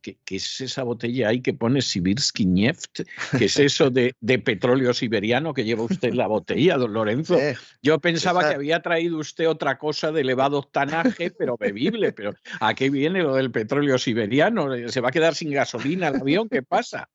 [0.00, 3.00] ¿Qué, es esa botella ahí que pone Sibirsky Neft?
[3.36, 7.38] ¿Qué es eso de, petróleo siberiano que lleva usted en la botella, don Lorenzo?
[7.38, 12.12] Eh, Yo pensaba que había traído usted otra cosa de elevado octanaje, pero bebible.
[12.12, 14.70] Pero ¿a qué viene lo del petróleo siberiano?
[14.88, 16.48] ¿Se va a quedar sin gasolina el avión?
[16.48, 17.08] ¿Qué pasa?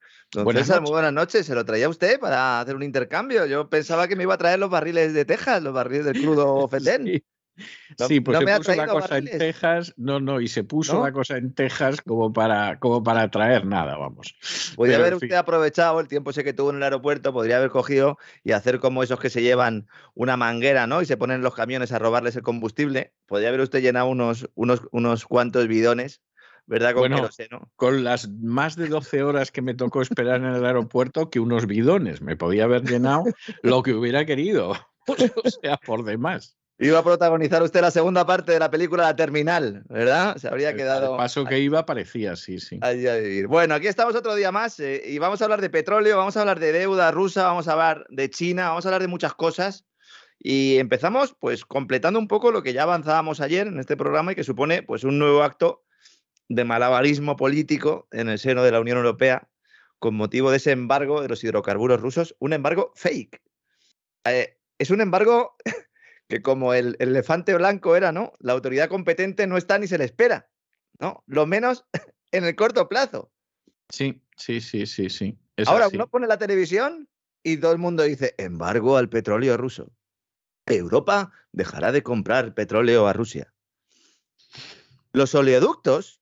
[0.44, 1.46] buenas muy buenas noches.
[1.46, 3.46] ¿Se lo traía usted para hacer un intercambio?
[3.46, 6.68] Yo pensaba que me iba a traer los barriles de Texas, los barriles del crudo
[6.70, 7.24] Fetén sí,
[7.98, 11.54] pues se puso la cosa en Texas, no, no, y se puso la cosa en
[11.54, 14.36] Texas como para, como para traer nada, vamos.
[14.76, 18.18] Podría haber usted aprovechado el tiempo ese que tuvo en el aeropuerto, podría haber cogido
[18.44, 21.02] y hacer como esos que se llevan una manguera, ¿no?
[21.02, 23.14] Y se ponen los camiones a robarles el combustible.
[23.26, 26.22] Podría haber usted llenado unos, unos, unos cuantos bidones
[26.68, 26.94] ¿verdad?
[26.94, 27.30] Con bueno,
[27.76, 31.68] con las más de 12 horas que me tocó esperar en el aeropuerto, que unos
[31.68, 32.22] bidones.
[32.22, 33.26] Me podía haber llenado
[33.62, 34.74] lo que hubiera querido.
[35.08, 36.58] o sea, por demás.
[36.78, 40.36] Iba a protagonizar usted la segunda parte de la película La Terminal, ¿verdad?
[40.36, 41.14] Se habría quedado.
[41.14, 42.80] El paso que iba parecía, sí, sí.
[43.48, 46.42] Bueno, aquí estamos otro día más eh, y vamos a hablar de petróleo, vamos a
[46.42, 49.86] hablar de deuda rusa, vamos a hablar de China, vamos a hablar de muchas cosas.
[50.38, 54.36] Y empezamos pues completando un poco lo que ya avanzábamos ayer en este programa y
[54.36, 55.86] que supone pues un nuevo acto
[56.50, 59.48] de malabarismo político en el seno de la Unión Europea
[59.98, 63.42] con motivo de ese embargo de los hidrocarburos rusos, un embargo fake.
[64.26, 65.56] Eh, es un embargo
[66.28, 68.34] que como el, elefante blanco era, ¿no?
[68.40, 70.50] La autoridad competente no está ni se le espera,
[71.00, 71.24] ¿no?
[71.28, 71.86] Lo menos
[72.32, 73.32] en el corto plazo.
[73.90, 75.38] Sí, sí, sí, sí, sí.
[75.68, 77.08] Ahora uno pone la televisión
[77.44, 79.92] y todo el mundo dice embargo al petróleo ruso.
[80.66, 83.54] Europa dejará de comprar petróleo a Rusia.
[85.14, 86.22] Los oleoductos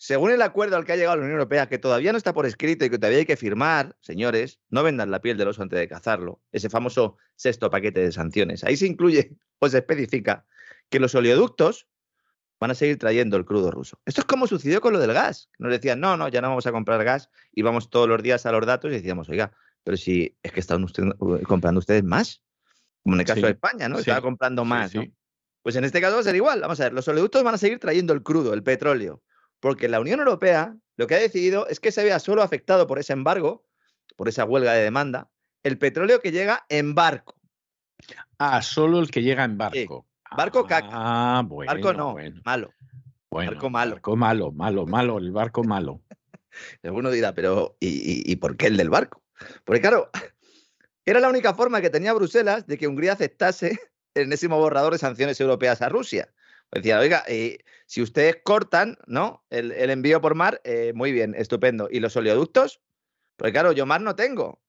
[0.00, 2.46] según el acuerdo al que ha llegado la Unión Europea, que todavía no está por
[2.46, 5.78] escrito y que todavía hay que firmar, señores, no vendan la piel del oso antes
[5.78, 8.64] de cazarlo, ese famoso sexto paquete de sanciones.
[8.64, 10.46] Ahí se incluye o se especifica
[10.88, 11.86] que los oleoductos
[12.58, 14.00] van a seguir trayendo el crudo ruso.
[14.06, 15.50] Esto es como sucedió con lo del gas.
[15.58, 18.46] Nos decían, no, no, ya no vamos a comprar gas y vamos todos los días
[18.46, 19.52] a los datos y decíamos, oiga,
[19.84, 20.86] pero si es que están
[21.46, 22.42] comprando ustedes más,
[23.02, 23.98] como en el caso de España, ¿no?
[23.98, 24.92] Estaba comprando más,
[25.60, 26.62] Pues en este caso va a ser igual.
[26.62, 29.22] Vamos a ver, los oleoductos van a seguir trayendo el crudo, el petróleo,
[29.60, 32.98] porque la Unión Europea lo que ha decidido es que se vea solo afectado por
[32.98, 33.64] ese embargo,
[34.16, 35.30] por esa huelga de demanda,
[35.62, 37.36] el petróleo que llega en barco.
[38.38, 40.06] Ah, solo el que llega en barco.
[40.36, 40.88] Barco caca.
[40.92, 41.72] Ah, bueno.
[41.72, 42.72] Barco no, malo.
[43.30, 43.92] barco malo.
[43.92, 46.02] Barco malo, malo, malo, el barco malo.
[46.82, 49.22] Alguno dirá, pero ¿y, ¿y, por qué el del barco?
[49.64, 50.10] Porque claro,
[51.04, 53.78] era la única forma que tenía Bruselas de que Hungría aceptase
[54.14, 56.32] el enésimo borrador de sanciones europeas a Rusia.
[56.72, 57.58] Decía, oiga, eh,
[57.90, 59.44] si ustedes cortan ¿no?
[59.50, 61.88] el, envío por mar, eh, muy bien, estupendo.
[61.90, 62.80] ¿Y los oleoductos?
[63.36, 64.62] Pues claro, yo mar no tengo.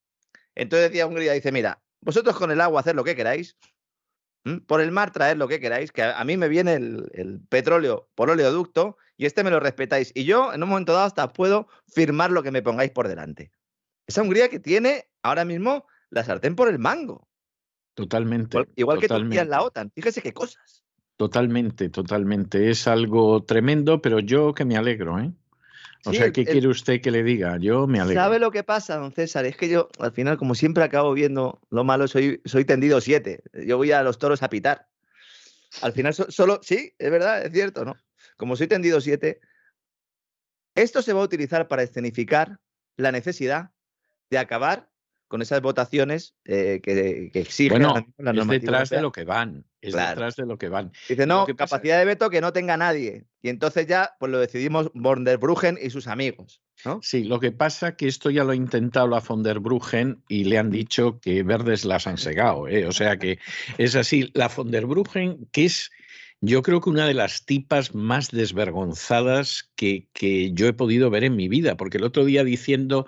[0.55, 3.57] Entonces decía Hungría, dice, mira, vosotros con el agua hacer lo que queráis,
[4.65, 8.31] por el mar traer lo que queráis, que a, mí me viene el, petróleo por
[8.31, 10.11] oleoducto y este me lo respetáis.
[10.15, 13.51] Y yo en un momento dado hasta puedo firmar lo que me pongáis por delante.
[14.07, 17.27] Esa Hungría que tiene ahora mismo la sartén por el mango.
[17.93, 18.65] Totalmente.
[18.75, 19.91] Igual, que Turquía en la OTAN.
[19.91, 20.80] Fíjese qué cosas.
[21.21, 22.71] Totalmente, totalmente.
[22.71, 25.31] Es algo tremendo, pero yo que me alegro, ¿eh?
[26.03, 27.59] O sea, ¿qué quiere usted que le diga?
[27.59, 28.23] Yo me alegro.
[28.23, 29.45] ¿Sabe lo que pasa, don César?
[29.45, 33.43] Es que yo, al final, como siempre acabo viendo lo malo, soy, soy tendido siete.
[33.53, 34.87] Yo voy a los toros a pitar.
[35.83, 37.95] Al final, solo, sí, es verdad, es cierto, ¿no?
[38.35, 39.41] Como soy tendido siete,
[40.73, 42.57] esto se va a utilizar para escenificar
[42.97, 43.69] la necesidad
[44.31, 44.89] de acabar
[45.31, 49.93] con esas votaciones eh, que, exigen bueno, la es detrás de lo que van, es
[49.93, 50.91] detrás de lo que van.
[51.07, 53.23] Dice, no, capacidad de veto que no tenga nadie.
[53.41, 56.59] Y entonces ya pues lo decidimos von der Bruggen y sus amigos.
[56.83, 56.99] ¿no?
[57.01, 60.43] Sí, lo que pasa que esto ya lo ha intentado la von der Bruggen y
[60.43, 62.67] le han dicho que verdes las han segado.
[62.67, 62.85] ¿eh?
[62.85, 63.39] O sea que
[63.77, 64.31] es así.
[64.33, 65.91] La von der Bruggen, que es...
[66.43, 71.23] Yo creo que una de las tipas más desvergonzadas que, que, yo he podido ver
[71.23, 73.05] en mi vida, porque el otro día diciendo,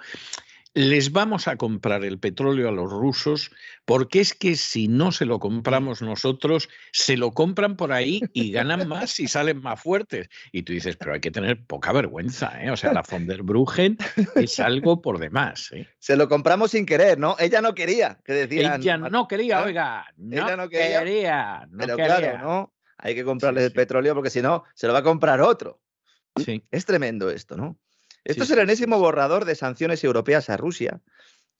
[0.73, 3.51] les vamos a comprar el petróleo a los rusos
[3.85, 8.51] porque es que si no se lo compramos nosotros, se lo compran por ahí y
[8.51, 10.29] ganan más y salen más fuertes.
[10.51, 12.71] Y tú dices, pero hay que tener poca vergüenza, ¿eh?
[12.71, 13.97] O sea, la von der Bruggen
[14.35, 15.71] es algo por demás.
[15.73, 15.87] ¿eh?
[15.99, 17.35] Se lo compramos sin querer, ¿no?
[17.39, 18.81] Ella no quería, que decían.
[18.81, 21.67] Ella no quería, oiga, no, Ella no quería.
[21.77, 22.73] pero claro, ¿no?
[22.97, 25.81] Hay que comprarle el petróleo porque si no, se lo va a comprar otro.
[26.43, 26.63] Sí.
[26.71, 27.77] Es tremendo esto, ¿no?
[28.23, 31.01] Esto es el enésimo borrador de sanciones europeas a Rusia.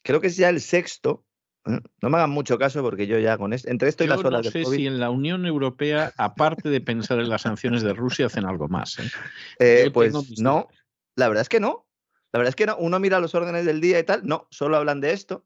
[0.04, 1.25] Creo que es ya el sexto.
[1.65, 1.80] ¿eh?
[2.01, 4.45] No me hagan mucho caso porque yo ya con esto, entre esto y las horas
[4.45, 8.28] no sé si en la Unión Europea, aparte de pensar en las sanciones de Rusia,
[8.28, 8.99] hacen algo más.
[8.99, 9.11] ¿eh?
[9.59, 10.69] Eh, pues no,
[11.16, 11.88] la verdad es que no.
[12.31, 12.78] La verdad es que no.
[12.78, 15.45] Uno mira los órdenes del día y tal, no, solo hablan de esto.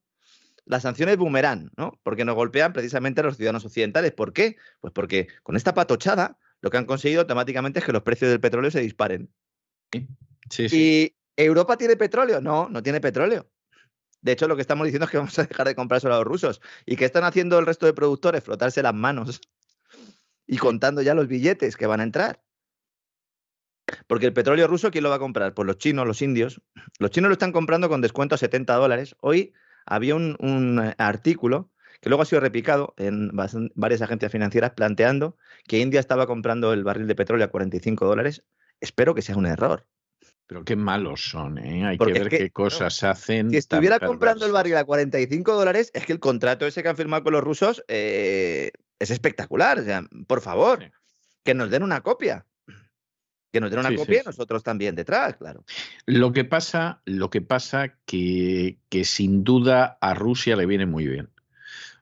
[0.65, 2.00] Las sanciones boomerang, ¿no?
[2.03, 4.12] Porque nos golpean precisamente a los ciudadanos occidentales.
[4.12, 4.58] ¿Por qué?
[4.82, 8.39] Pues porque con esta patochada lo que han conseguido automáticamente es que los precios del
[8.39, 9.30] petróleo se disparen.
[10.58, 12.42] ¿Y Europa tiene petróleo?
[12.42, 13.50] No, no tiene petróleo.
[14.22, 16.18] De hecho, lo que estamos diciendo es que vamos a dejar de comprar solo a
[16.18, 16.62] los rusos.
[16.86, 18.44] ¿Y qué están haciendo el resto de productores?
[18.44, 19.42] Frotarse las manos
[20.46, 22.44] y contando ya los billetes que van a entrar.
[24.08, 25.54] Porque el petróleo ruso, ¿quién lo va a comprar?
[25.54, 26.62] Pues los chinos, los indios.
[27.00, 29.16] Los chinos lo están comprando con descuento a 70 dólares.
[29.22, 29.54] Hoy
[29.86, 33.32] había un, un artículo que luego ha sido replicado en
[33.75, 35.38] varias agencias financieras planteando
[35.68, 38.44] que India estaba comprando el barril de petróleo a 45 dólares.
[38.82, 39.88] Espero que sea un error.
[40.48, 41.86] Pero qué malos son, ¿eh?
[41.86, 43.50] Hay que ver qué cosas hacen.
[43.51, 46.96] Si estuviera comprando el barril a 45 dólares, es que el contrato ese que han
[46.96, 49.80] firmado con los rusos eh, es espectacular.
[49.80, 50.89] O sea, por favor,
[51.44, 52.46] que nos den una copia.
[53.51, 55.66] Que nos den una copia y nosotros también detrás, claro.
[56.06, 61.08] Lo que pasa, lo que pasa que, que sin duda a Rusia le viene muy
[61.08, 61.30] bien.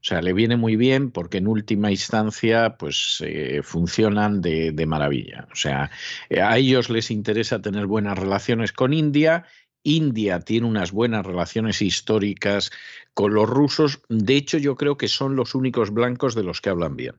[0.05, 5.47] O sea, le viene muy bien porque en última instancia, pues eh, funcionan de, maravilla.
[5.51, 5.89] O sea,
[6.29, 9.45] eh, a ellos les interesa tener buenas relaciones con India
[9.81, 12.71] India tiene unas buenas relaciones históricas
[13.13, 14.01] con los rusos.
[14.09, 17.15] De hecho, yo creo que son los únicos blancos de los que hablan bien.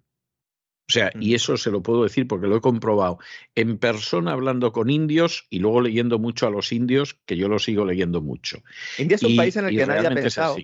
[0.88, 3.18] O sea, y eso se lo puedo decir porque lo he comprobado
[3.56, 7.58] en persona hablando con indios y luego leyendo mucho a los indios, que yo lo
[7.58, 8.62] sigo leyendo mucho.
[8.98, 10.56] India es un país en el que nadie ha pensado.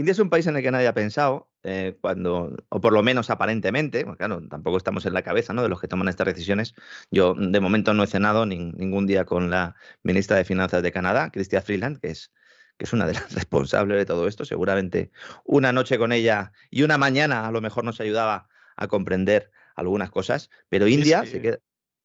[0.00, 3.02] India es un país en el que nadie ha pensado, eh, cuando, o por lo
[3.02, 5.62] menos aparentemente, claro, tampoco estamos en la cabeza ¿no?
[5.62, 6.74] de los que toman estas decisiones.
[7.10, 11.28] Yo de momento no he cenado ningún día con la ministra de Finanzas de Canadá,
[11.30, 12.32] Chrystia Freeland, que es,
[12.78, 14.46] que es una de las responsables de todo esto.
[14.46, 15.10] Seguramente
[15.44, 20.10] una noche con ella y una mañana a lo mejor nos ayudaba a comprender algunas
[20.10, 21.58] cosas, pero India se queda,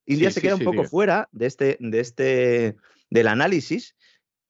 [0.06, 2.76] India se queda un poco fuera de este, de este,
[3.10, 3.96] del análisis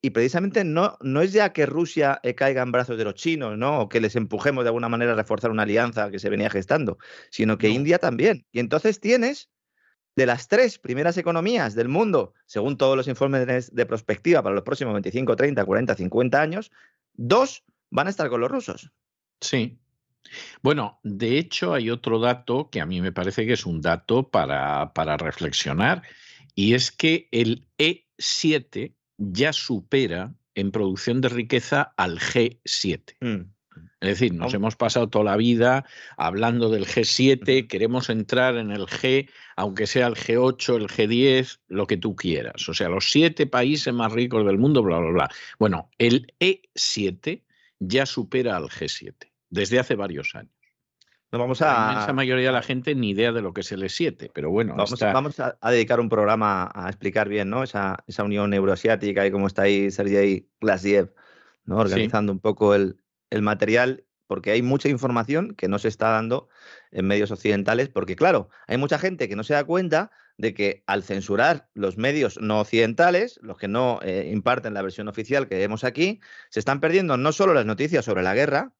[0.06, 3.58] y precisamente no, no es ya que Rusia eh, caiga en brazos de los chinos,
[3.58, 3.80] ¿no?
[3.80, 6.98] O que les empujemos de alguna manera a reforzar una alianza que se venía gestando,
[7.28, 8.46] sino que India también.
[8.52, 9.50] Y entonces tienes
[10.14, 14.62] de las tres primeras economías del mundo, según todos los informes de prospectiva para los
[14.62, 16.70] próximos 25, 30, 40, 50 años,
[17.14, 18.92] dos van a estar con los rusos.
[19.40, 19.76] Sí,
[20.62, 24.28] bueno, de hecho hay otro dato que a mí me parece que es un dato
[24.30, 26.02] para, para reflexionar
[26.54, 33.16] y es que el E7 ya supera en producción de riqueza al G7.
[33.20, 33.56] Mm.
[34.00, 35.84] Es decir, nos hemos pasado toda la vida
[36.16, 41.86] hablando del G7, queremos entrar en el G, aunque sea el G8, el G10, lo
[41.86, 42.68] que tú quieras.
[42.68, 45.30] O sea, los siete países más ricos del mundo, bla, bla, bla.
[45.58, 47.42] Bueno, el E7
[47.78, 49.14] ya supera al G7
[49.50, 50.55] desde hace varios años.
[51.36, 51.66] No vamos a...
[51.66, 54.50] La inmensa mayoría de la gente ni idea de lo que es el E7, pero
[54.50, 54.74] bueno.
[54.74, 57.62] Vamos, vamos a, dedicar un programa a explicar bien ¿no?
[57.62, 61.12] esa, esa unión euroasiática y cómo está ahí Sergei Glasiev,
[61.66, 61.76] ¿no?
[61.76, 62.96] organizando un poco el,
[63.28, 66.48] el material, porque hay mucha información que no se está dando
[66.90, 70.84] en medios occidentales, porque claro, hay mucha gente que no se da cuenta de que
[70.86, 75.58] al censurar los medios no occidentales, los que no eh, imparten la versión oficial que
[75.58, 78.72] vemos aquí, se están perdiendo no solo las noticias sobre la guerra,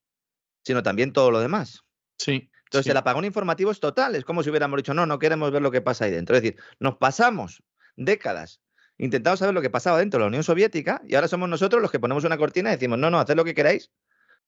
[0.64, 1.85] sino también todo lo demás.
[2.18, 2.50] Sí.
[2.64, 4.16] Entonces, el apagón informativo es total.
[4.16, 6.36] Es como si hubiéramos dicho, no, no queremos ver lo que pasa ahí dentro.
[6.36, 7.62] Es decir, nos pasamos
[7.96, 8.60] décadas
[8.98, 11.90] intentando saber lo que pasaba dentro de la Unión Soviética y ahora somos nosotros los
[11.90, 13.90] que ponemos una cortina y decimos, no, no, haced lo que queráis,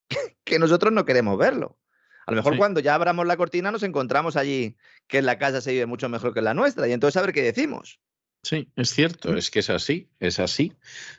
[0.43, 1.77] que nosotros no queremos verlo.
[2.25, 5.61] A lo mejor cuando ya abramos la cortina nos encontramos allí que en la casa
[5.61, 7.99] se vive mucho mejor que en la nuestra y entonces a ver qué decimos.
[8.41, 10.73] Sí, es cierto, es que es así, es así.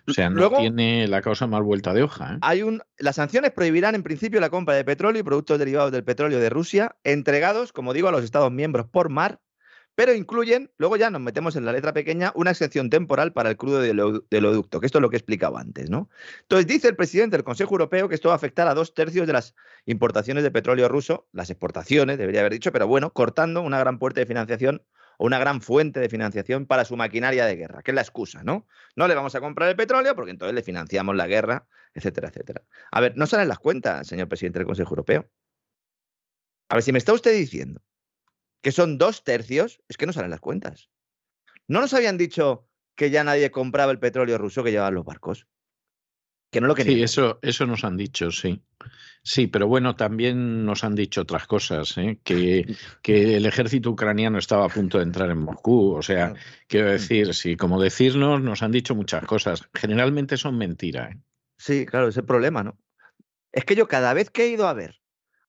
[0.08, 2.34] O sea, no tiene la causa más vuelta de hoja.
[2.34, 2.38] ¿eh?
[2.40, 6.02] Hay un, las sanciones prohibirán en principio la compra de petróleo y productos derivados del
[6.02, 9.40] petróleo de Rusia, entregados, como digo, a los Estados miembros por mar,
[9.94, 13.58] pero incluyen, luego ya nos metemos en la letra pequeña, una excepción temporal para el
[13.58, 16.08] crudo de oleoducto, que esto es lo que he explicado antes, ¿no?
[16.40, 19.26] Entonces dice el presidente del Consejo Europeo que esto va a afectar a dos tercios
[19.26, 23.78] de las importaciones de petróleo ruso, las exportaciones, debería haber dicho, pero bueno, cortando una
[23.78, 24.82] gran puerta de financiación
[25.20, 28.42] o una gran fuente de financiación para su maquinaria de guerra, que es la excusa,
[28.42, 28.66] ¿no?
[28.96, 32.62] No le vamos a comprar el petróleo porque entonces le financiamos la guerra, etcétera, etcétera.
[32.90, 35.30] A ver, no salen las cuentas, señor presidente del Consejo Europeo.
[36.70, 37.82] A ver, si me está usted diciendo
[38.62, 40.88] que son dos tercios, es que no salen las cuentas.
[41.68, 45.46] ¿No nos habían dicho que ya nadie compraba el petróleo ruso que llevaban los barcos?
[46.50, 46.96] Que no lo querían.
[46.96, 48.60] Sí, eso, eso nos han dicho, sí.
[49.22, 52.18] Sí, pero bueno, también nos han dicho otras cosas, ¿eh?
[52.24, 52.64] que,
[53.02, 55.92] que, el ejército ucraniano estaba a punto de entrar en Moscú.
[55.92, 56.34] O sea,
[56.66, 56.92] quiero mm.
[56.92, 59.68] decir, sí, como decirnos, nos han dicho muchas cosas.
[59.74, 61.12] Generalmente son mentiras.
[61.12, 61.18] ¿eh?
[61.58, 62.78] Sí, claro, ese problema, ¿no?
[63.52, 65.00] Es que yo cada vez que he ido a ver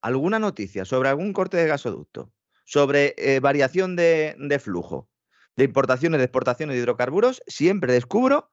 [0.02, 2.34] alguna noticia sobre algún corte de gasoducto,
[2.66, 5.10] sobre eh, variación de, de flujo,
[5.56, 8.52] de importaciones, de exportaciones de hidrocarburos, siempre descubro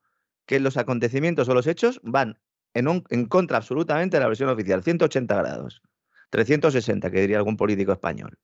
[0.49, 2.39] que los acontecimientos o los hechos van
[2.73, 5.83] en, contra absolutamente de la versión oficial, 180 grados,
[6.31, 8.39] 360, que diría algún político español.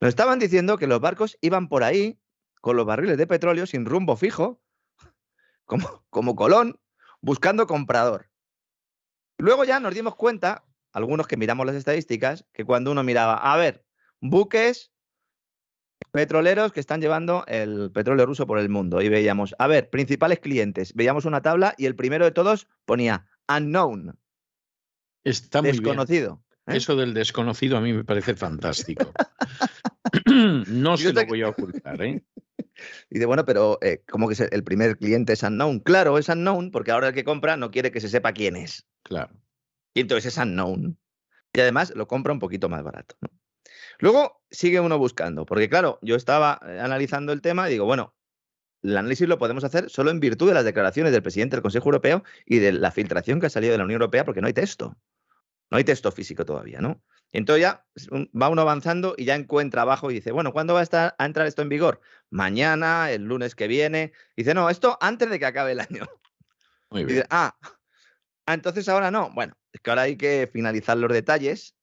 [0.00, 2.18] Nos estaban diciendo que los barcos iban por ahí
[2.62, 4.62] con los barriles de petróleo sin rumbo fijo,
[5.66, 6.80] como, como Colón,
[7.20, 8.30] buscando comprador.
[9.36, 13.54] Luego ya nos dimos cuenta, algunos que miramos las estadísticas, que cuando uno miraba, a
[13.58, 13.84] ver,
[14.22, 14.92] buques
[16.16, 19.02] petroleros que están llevando el petróleo ruso por el mundo.
[19.02, 20.94] Y veíamos, a ver, principales clientes.
[20.94, 24.18] Veíamos una tabla y el primero de todos ponía unknown.
[25.24, 26.42] Está muy desconocido.
[26.68, 26.78] ¿eh?
[26.78, 29.12] Eso del desconocido a mí me parece fantástico.
[30.68, 32.24] no se lo voy a ocultar, ¿eh?
[33.10, 35.80] Dice, bueno, pero eh, ¿cómo que el primer cliente es unknown?
[35.80, 38.88] Claro, es unknown porque ahora el que compra no quiere que se sepa quién es.
[39.02, 39.34] Claro.
[39.92, 40.98] Y entonces es unknown.
[41.52, 43.16] Y además lo compra un poquito más barato.
[43.20, 43.28] ¿no?
[43.98, 48.14] Luego sigue uno buscando, porque claro, yo estaba eh, analizando el tema y digo, bueno,
[48.82, 51.88] el análisis lo podemos hacer solo en virtud de las declaraciones del presidente del Consejo
[51.88, 54.52] Europeo y de la filtración que ha salido de la Unión Europea, porque no hay
[54.52, 54.96] texto.
[55.70, 57.02] No hay texto físico todavía, ¿no?
[57.32, 57.84] Y entonces ya
[58.40, 61.26] va uno avanzando y ya encuentra abajo y dice, bueno, ¿cuándo va a, estar, a
[61.26, 62.00] entrar esto en vigor?
[62.30, 64.12] Mañana, el lunes que viene.
[64.36, 66.06] dice, no, esto antes de que acabe el año.
[66.90, 67.24] Muy bien.
[67.30, 67.56] ah,
[68.46, 69.30] ah, entonces ahora no.
[69.34, 71.75] Bueno, es que ahora hay que finalizar los detalles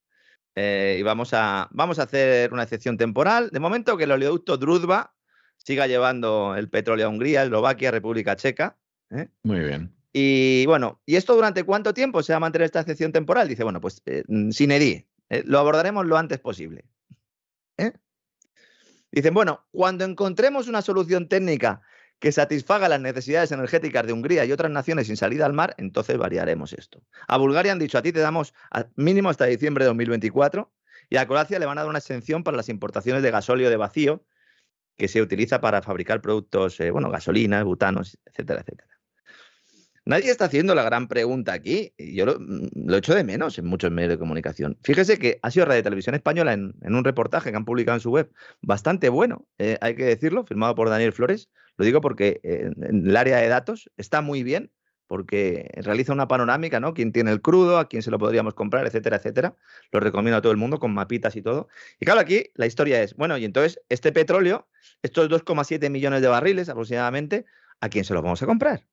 [0.55, 3.49] eh, y vamos a, vamos a hacer una excepción temporal.
[3.51, 5.13] De momento que el oleoducto Druzhba
[5.57, 8.77] siga llevando el petróleo a Hungría, Eslovaquia, República Checa.
[9.11, 9.29] ¿eh?
[9.43, 9.93] Muy bien.
[10.11, 13.47] Y bueno, ¿y esto durante cuánto tiempo se va a mantener esta excepción temporal?
[13.47, 15.07] Dice, bueno, pues eh, sin EDI,
[15.45, 16.85] lo abordaremos lo antes posible.
[19.11, 21.83] Dicen, bueno, cuando encontremos una solución técnica
[22.23, 26.17] que satisfaga las necesidades energéticas de Hungría y otras naciones sin salida al mar, entonces
[26.17, 27.03] variaremos esto.
[27.27, 28.53] A Bulgaria han dicho, a ti te damos
[28.95, 30.71] mínimo hasta diciembre de 2024
[31.09, 33.75] y a Croacia le van a dar una exención para las importaciones de gasóleo de
[33.75, 34.23] vacío
[34.95, 38.87] que se utiliza para fabricar productos, eh, bueno, gasolinas, butanos, etcétera, etcétera.
[40.05, 41.93] Nadie está haciendo la gran pregunta aquí.
[41.97, 44.77] Y yo lo, mm, lo, echo de menos en muchos medios de comunicación.
[44.81, 48.11] Fíjese que ha sido Radio Televisión Española en, un reportaje que han publicado en su
[48.11, 51.49] web, bastante bueno, eh, hay que decirlo, firmado por Daniel Flores.
[51.77, 54.71] Lo digo porque en, el área de datos está muy bien,
[55.07, 56.93] porque realiza una panorámica, ¿no?
[56.93, 59.55] Quién tiene el crudo, a quién se lo podríamos comprar, etcétera, etcétera.
[59.91, 61.67] Lo recomiendo a todo el mundo con mapitas y todo.
[61.99, 64.67] Y claro, aquí la historia es, bueno, y entonces este petróleo,
[65.01, 67.45] estos 2,7 millones de barriles aproximadamente,
[67.79, 68.87] ¿a quién se los vamos a comprar?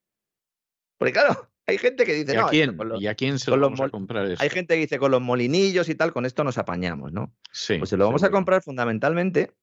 [0.97, 3.81] Porque claro, hay gente que dice, ¿Y a quién, ¿Y a quién se lo vamos
[3.81, 7.11] a comprar Hay gente que dice, con los molinillos y tal, con esto nos apañamos,
[7.13, 7.33] ¿no?
[7.51, 7.77] Sí.
[7.77, 9.55] Pues se lo vamos a comprar fundamentalmente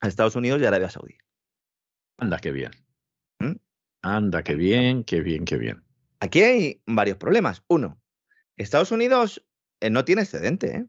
[0.00, 1.18] a Estados Unidos y Arabia Saudí.
[2.18, 2.70] Anda, qué bien.
[3.38, 3.56] ¿Mm?
[4.02, 5.82] Anda, qué bien, qué bien, qué bien.
[6.20, 7.62] Aquí hay varios problemas.
[7.68, 8.00] Uno,
[8.56, 9.44] Estados Unidos
[9.80, 10.76] eh, no tiene excedente.
[10.76, 10.86] ¿eh?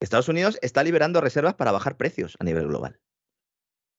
[0.00, 3.00] Estados Unidos está liberando reservas para bajar precios a nivel global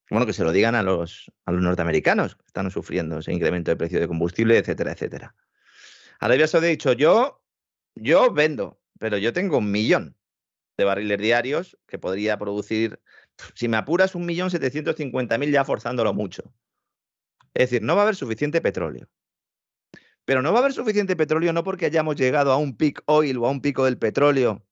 [0.10, 3.72] bueno, que se lo digan a los, a los norteamericanos que están sufriendo ese incremento
[3.72, 5.36] de precio de combustible, etcétera, etcétera.
[6.20, 7.44] Arabia Saudí ha dicho, yo,
[7.96, 10.18] yo vendo, pero yo tengo un millón
[10.78, 13.00] de barriles diarios que podría producir,
[13.53, 16.53] si me apuras, un millón setecientos cincuenta mil ya forzándolo mucho.
[17.53, 19.08] Es decir, no va a haber suficiente petróleo.
[20.25, 23.38] Pero no va a haber suficiente petróleo no porque hayamos llegado a un peak oil
[23.38, 24.63] o a un pico del petróleo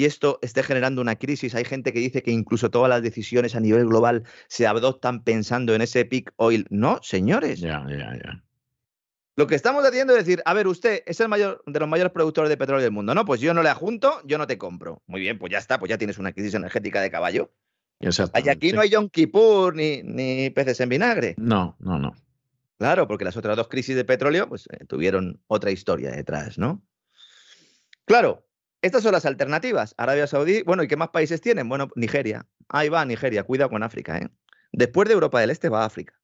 [0.00, 1.54] y esto esté generando una crisis.
[1.54, 5.74] Hay gente que dice que incluso todas las decisiones a nivel global se adoptan pensando
[5.74, 6.66] en ese peak oil.
[6.70, 7.60] No, señores.
[7.60, 8.42] Ya, ya, ya.
[9.36, 12.12] Lo que estamos haciendo es decir, a ver, usted es el mayor de los mayores
[12.12, 13.14] productores de petróleo del mundo.
[13.14, 15.02] No, pues yo no le ajunto, yo no te compro.
[15.06, 17.52] Muy bien, pues ya está, pues ya tienes una crisis energética de caballo.
[18.00, 21.34] Y aquí no hay John Kippur ni, ni peces en vinagre.
[21.36, 22.16] No, no, no.
[22.78, 26.82] Claro, porque las otras dos crisis de petróleo pues, eh, tuvieron otra historia detrás, ¿no?
[28.06, 28.48] Claro,
[28.82, 29.94] estas son las alternativas.
[29.98, 31.68] Arabia Saudí, bueno, ¿y qué más países tienen?
[31.68, 32.46] Bueno, Nigeria.
[32.68, 34.16] Ahí va Nigeria, cuidado con África.
[34.16, 34.30] ¿eh?
[34.72, 36.18] Después de Europa del Este va África.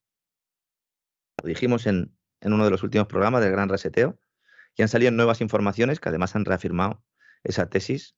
[1.43, 4.19] Lo dijimos en, uno de los últimos programas del Gran Reseteo,
[4.75, 7.03] y han salido nuevas informaciones que además han reafirmado
[7.45, 8.17] esa tesis.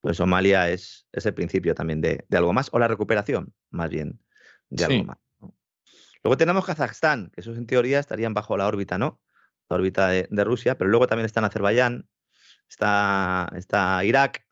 [0.00, 4.20] Pues Somalia es, es el principio también de, algo más, o la recuperación, más bien,
[4.70, 5.18] de algo más.
[6.22, 9.20] Luego tenemos Kazajstán, que esos en teoría estarían bajo la órbita, ¿no?
[9.68, 12.08] La órbita de, de Rusia, pero luego también están Azerbaiyán,
[12.68, 14.46] está, está Irak,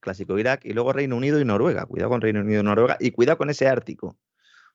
[0.00, 1.86] clásico Irak, y luego Reino Unido y Noruega.
[1.86, 4.18] Cuidado con Reino Unido y Noruega, y cuidado con ese Ártico,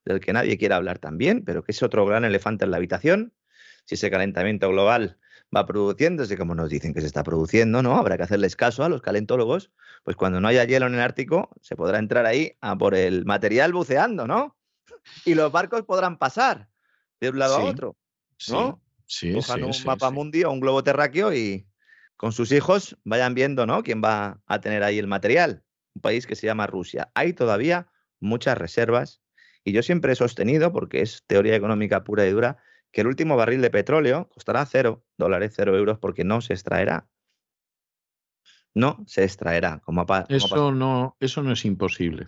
[0.06, 3.34] del que nadie quiere hablar también, pero que es otro gran elefante en la habitación.
[3.86, 5.18] Si ese calentamiento global
[5.56, 7.98] va produciéndose como nos dicen que se está produciendo, ¿no?
[7.98, 9.72] Habrá que hacerles caso a los calentólogos,
[10.04, 13.26] pues cuando no haya hielo en el Ártico, se podrá entrar ahí a por el
[13.26, 14.58] material buceando, ¿no?
[15.26, 16.70] Y los barcos podrán pasar
[17.20, 17.96] de un lado a otro,
[18.50, 18.82] ¿no?
[19.06, 21.66] Sí, Cojan un mapa mundial, un globo terráqueo y,
[22.18, 23.84] con sus hijos vayan viendo, ¿no?
[23.84, 25.64] Quién va a tener ahí el material.
[25.94, 27.12] Un país que se llama Rusia.
[27.14, 29.22] Hay todavía muchas reservas
[29.64, 32.58] y yo siempre he sostenido, porque es teoría económica pura y dura,
[32.92, 37.08] que el último barril de petróleo costará cero dólares, cero euros, porque no se extraerá.
[38.74, 39.80] No se extraerá.
[39.80, 42.28] Como, eso, no, eso no es imposible.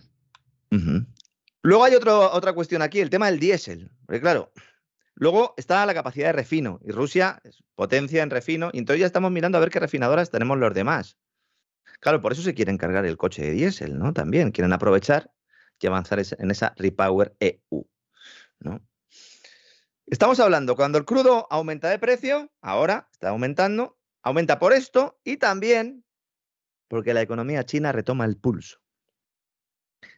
[1.62, 3.90] Luego hay otro, otra cuestión aquí, el tema del diésel.
[4.06, 4.52] Porque claro,
[5.20, 9.06] Luego está la capacidad de refino, y Rusia es potencia en refino, y entonces ya
[9.06, 11.18] estamos mirando a ver qué refinadoras tenemos los demás.
[12.00, 14.14] Claro, por eso se quieren cargar el coche de diésel, ¿no?
[14.14, 15.30] También quieren aprovechar
[15.78, 17.86] y avanzar en esa Repower EU,
[18.60, 18.80] ¿no?
[20.10, 25.36] Estamos hablando, cuando el crudo aumenta de precio, ahora está aumentando, aumenta por esto y
[25.36, 26.04] también
[26.88, 28.80] porque la economía china retoma el pulso.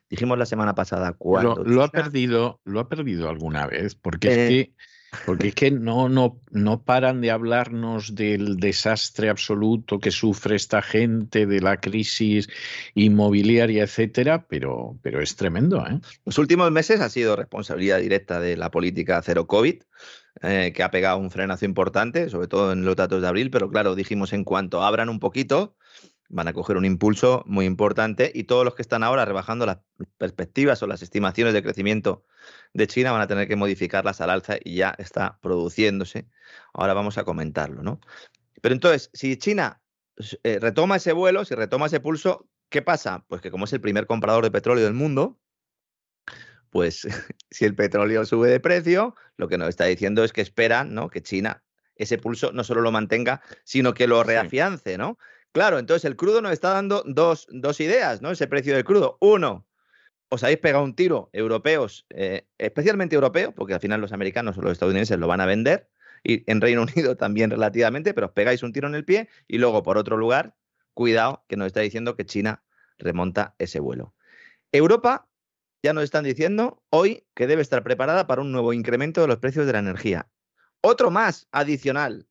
[0.08, 1.62] Dijimos la semana pasada cuando.
[1.62, 4.74] Lo, ha perdido, lo ha perdido alguna vez, porque es eh, que
[5.26, 10.82] porque es que no, no, no paran de hablarnos del desastre absoluto que sufre esta
[10.82, 12.48] gente, de la crisis
[12.94, 15.84] inmobiliaria, etcétera, pero, pero es tremendo.
[15.86, 16.00] ¿eh?
[16.24, 19.82] Los últimos meses ha sido responsabilidad directa de la política cero COVID,
[20.42, 23.70] eh, que ha pegado un frenazo importante, sobre todo en los datos de abril, pero
[23.70, 25.76] claro, dijimos en cuanto abran un poquito,
[26.32, 29.78] van a coger un impulso muy importante y todos los que están ahora rebajando las
[30.16, 32.24] perspectivas o las estimaciones de crecimiento
[32.72, 36.26] de China van a tener que modificarlas al alza y ya está produciéndose.
[36.72, 38.00] Ahora vamos a comentarlo, ¿no?
[38.62, 39.82] Pero entonces, si China
[40.42, 43.26] eh, retoma ese vuelo, si retoma ese pulso, ¿qué pasa?
[43.28, 45.38] Pues que como es el primer comprador de petróleo del mundo,
[46.70, 47.06] pues
[47.50, 51.10] si el petróleo sube de precio, lo que nos está diciendo es que esperan ¿no?
[51.10, 51.62] que China
[51.94, 55.18] ese pulso no solo lo mantenga, sino que lo reafiance, ¿no?
[55.52, 57.46] Claro, entonces el crudo nos está dando dos,
[57.78, 58.30] ideas, ¿no?
[58.30, 59.18] Ese precio del crudo.
[59.20, 59.66] Uno,
[60.30, 64.62] os habéis pegado un tiro, europeos, eh, especialmente europeos, porque al final los americanos o
[64.62, 65.90] los estadounidenses lo van a vender,
[66.24, 69.58] y en Reino Unido también relativamente, pero os pegáis un tiro en el pie, y
[69.58, 70.56] luego, por otro lugar,
[70.94, 72.62] cuidado, que nos está diciendo que China
[72.98, 74.14] remonta ese vuelo.
[74.72, 75.28] Europa
[75.82, 79.38] ya nos están diciendo hoy que debe estar preparada para un nuevo incremento de los
[79.38, 80.28] precios de la energía.
[80.80, 82.26] Otro más adicional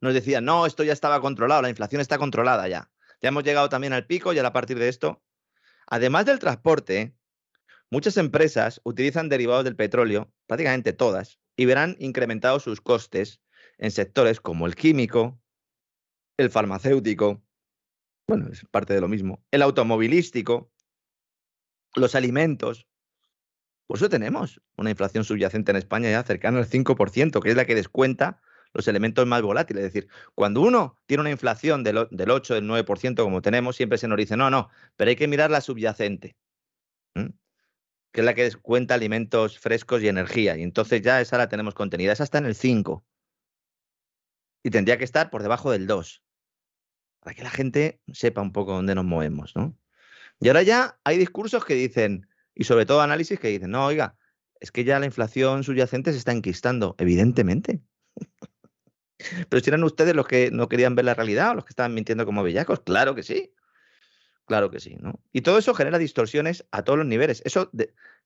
[0.00, 2.90] nos decía, no, esto ya estaba controlado, la inflación está controlada ya.
[3.20, 5.22] Ya hemos llegado también al pico y a partir de esto,
[5.86, 7.14] además del transporte,
[7.90, 13.40] muchas empresas utilizan derivados del petróleo, prácticamente todas, y verán incrementados sus costes
[13.78, 15.40] en sectores como el químico,
[16.36, 17.42] el farmacéutico,
[18.26, 20.72] bueno, es parte de lo mismo, el automovilístico,
[21.94, 22.88] los alimentos.
[23.86, 27.66] Por eso tenemos una inflación subyacente en España ya cercana al 5%, que es la
[27.66, 28.40] que descuenta
[28.74, 29.84] los elementos más volátiles.
[29.84, 34.08] Es decir, cuando uno tiene una inflación del, 8, del 9% como tenemos, siempre se
[34.08, 36.36] nos dice, no, no, pero hay que mirar la subyacente,
[37.14, 40.56] que es la que descuenta alimentos frescos y energía.
[40.56, 42.12] Y entonces ya esa la tenemos contenida.
[42.12, 43.04] Esa está en el 5.
[44.64, 46.22] Y tendría que estar por debajo del 2.
[47.20, 49.76] Para que la gente sepa un poco dónde nos movemos, ¿no?
[50.40, 54.16] Y ahora ya hay discursos que dicen, y sobre todo análisis que dicen, no, oiga,
[54.60, 56.96] es que ya la inflación subyacente se está enquistando.
[56.98, 57.80] Evidentemente.
[59.48, 61.94] Pero si eran ustedes los que no querían ver la realidad o los que estaban
[61.94, 63.54] mintiendo como bellacos, claro que sí.
[64.46, 65.20] Claro que sí, ¿no?
[65.32, 67.42] Y todo eso genera distorsiones a todos los niveles.
[67.44, 67.70] Eso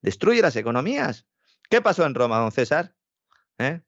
[0.01, 1.27] destruye las economías.
[1.69, 2.95] ¿Qué pasó en Roma, don César?
[3.59, 3.81] ¿Eh?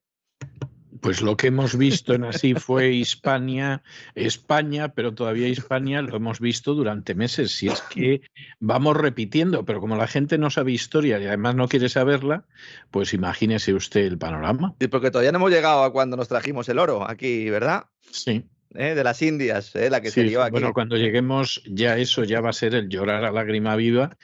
[1.01, 3.83] Pues lo que hemos visto en así fue Hispania,
[4.15, 7.53] España, pero todavía Hispania lo hemos visto durante meses.
[7.53, 8.23] Si es que
[8.61, 12.45] vamos repitiendo, pero como la gente no sabe historia y además no quiere saberla,
[12.91, 14.75] pues imagínese usted el panorama.
[14.81, 17.87] Y porque todavía no hemos llegado a cuando nos trajimos el oro aquí, ¿verdad?
[18.11, 18.45] Sí.
[18.75, 18.95] ¿Eh?
[18.95, 19.91] de las Indias, ¿eh?
[19.91, 20.53] la que se dio aquí.
[20.53, 24.17] Bueno, cuando lleguemos ya eso ya va a ser el llorar a lágrima viva,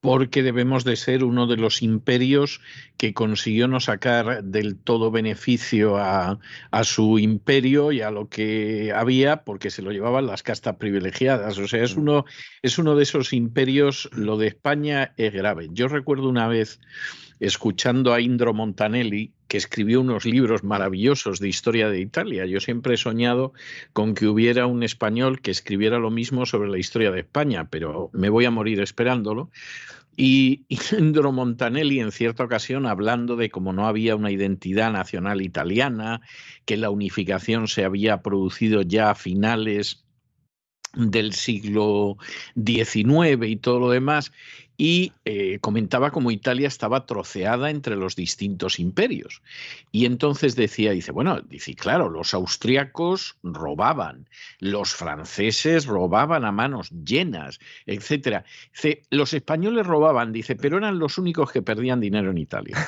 [0.00, 2.60] porque debemos de ser uno de los imperios
[2.96, 6.38] que consiguió no sacar del todo beneficio a,
[6.70, 11.58] a su imperio y a lo que había, porque se lo llevaban las castas privilegiadas.
[11.58, 12.00] O sea, es mm.
[12.00, 12.24] uno,
[12.62, 15.68] es uno de esos imperios, lo de España es grave.
[15.72, 16.80] Yo recuerdo una vez
[17.40, 22.46] escuchando a Indro Montanelli, que escribió unos libros maravillosos de historia de Italia.
[22.46, 23.52] Yo siempre he soñado
[23.92, 28.10] con que hubiera un español que escribiera lo mismo sobre la historia de España, pero
[28.12, 29.50] me voy a morir esperándolo.
[30.16, 30.66] Y
[30.98, 36.20] Indro Montanelli, en cierta ocasión, hablando de cómo no había una identidad nacional italiana,
[36.66, 40.04] que la unificación se había producido ya a finales
[40.94, 42.16] del siglo
[42.54, 44.32] XIX y todo lo demás,
[44.80, 49.42] y eh, comentaba cómo Italia estaba troceada entre los distintos imperios.
[49.92, 54.26] Y entonces decía, dice, bueno, dice, claro, los austriacos robaban,
[54.58, 58.46] los franceses robaban a manos llenas, etcétera.
[58.72, 62.78] Dice, los españoles robaban, dice, pero eran los únicos que perdían dinero en Italia.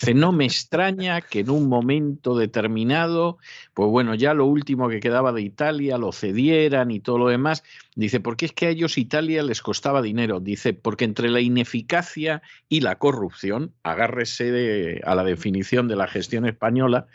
[0.00, 3.38] Dice, no me extraña que en un momento determinado,
[3.74, 7.62] pues bueno, ya lo último que quedaba de Italia lo cedieran y todo lo demás.
[7.94, 10.40] Dice, porque es que a ellos Italia les costaba dinero.
[10.40, 16.46] Dice, porque entre la ineficacia y la corrupción, agárrese a la definición de la gestión
[16.46, 17.06] española,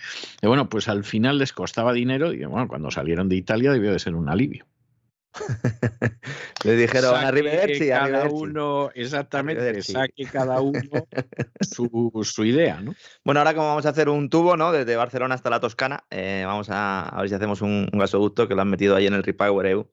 [0.44, 4.00] bueno, pues al final les costaba dinero y bueno, cuando salieron de Italia debió de
[4.00, 4.66] ser un alivio.
[6.64, 7.32] Le dijeron a
[7.88, 10.80] cada uno, exactamente, saque cada uno
[11.62, 12.96] su, idea, ¿no?
[13.24, 14.72] Bueno, ahora como vamos a hacer un tubo, ¿no?
[14.72, 18.62] Desde Barcelona hasta la Toscana, eh, vamos a, ver si hacemos un, gasoducto que lo
[18.62, 19.88] han metido ahí en el Repower EU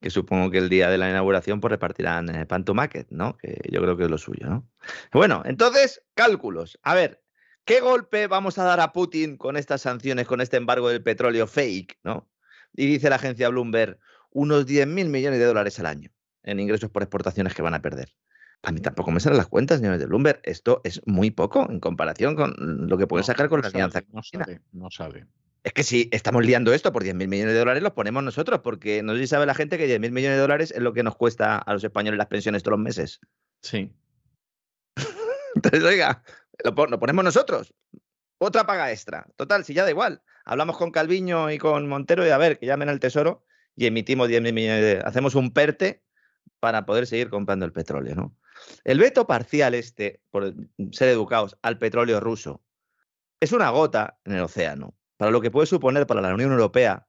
[0.00, 3.36] que supongo que el día de la inauguración pues repartirán eh, pan to market, ¿no?
[3.36, 4.68] Que yo creo que es lo suyo, ¿no?
[5.12, 6.78] Bueno, entonces, cálculos.
[6.82, 7.22] A ver,
[7.64, 11.46] ¿qué golpe vamos a dar a Putin con estas sanciones, con este embargo del petróleo
[11.46, 12.28] fake, ¿no?
[12.74, 13.98] Y dice la agencia Bloomberg,
[14.30, 16.10] unos 10.000 millones de dólares al año
[16.44, 18.14] en ingresos por exportaciones que van a perder.
[18.62, 20.40] A mí tampoco me salen las cuentas, señores de Bloomberg.
[20.42, 24.02] Esto es muy poco en comparación con lo que pueden sacar con la alianza.
[24.12, 25.26] No sabe, no sabe.
[25.68, 29.02] Es que si estamos liando esto por 10.000 millones de dólares, los ponemos nosotros, porque
[29.02, 31.14] no sé si sabe la gente que 10.000 millones de dólares es lo que nos
[31.14, 33.20] cuesta a los españoles las pensiones todos los meses.
[33.60, 33.92] Sí.
[35.54, 36.22] Entonces, oiga,
[36.64, 37.74] lo, ponemos nosotros.
[38.38, 39.26] Otra paga extra.
[39.36, 40.22] Total, si ya da igual.
[40.46, 43.44] Hablamos con Calviño y con Montero y a ver, que llamen al Tesoro
[43.76, 45.02] y emitimos 10 millones de...
[45.04, 46.02] Hacemos un PERTE
[46.60, 48.34] para poder seguir comprando el petróleo, ¿no?
[48.84, 50.54] El veto parcial este, por
[50.92, 52.64] ser educados al petróleo ruso,
[53.38, 57.06] es una gota en el océano para lo que puede suponer para la Unión Europea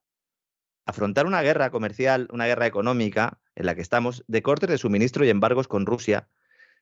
[0.84, 5.24] afrontar una guerra comercial, una guerra económica en la que estamos de cortes de suministro
[5.24, 6.28] y embargos con Rusia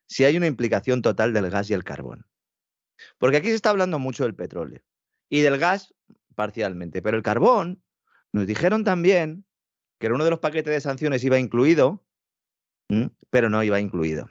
[0.06, 2.26] si hay una implicación total del gas y el carbón.
[3.18, 4.80] Porque aquí se está hablando mucho del petróleo
[5.28, 5.94] y del gas
[6.34, 7.82] parcialmente, pero el carbón
[8.32, 9.44] nos dijeron también
[9.98, 12.02] que era uno de los paquetes de sanciones iba incluido,
[13.28, 14.30] pero no iba incluido.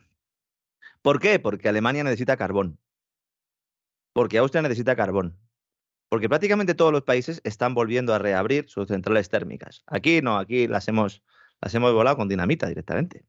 [1.04, 1.38] ¿Por qué?
[1.38, 2.80] Porque Alemania necesita carbón.
[4.14, 5.38] Porque Austria necesita carbón.
[6.10, 9.84] Porque prácticamente todos los países están volviendo a reabrir sus centrales térmicas.
[9.88, 11.24] Aquí no, aquí las hemos,
[11.62, 13.26] las hemos volado con dinamita directamente.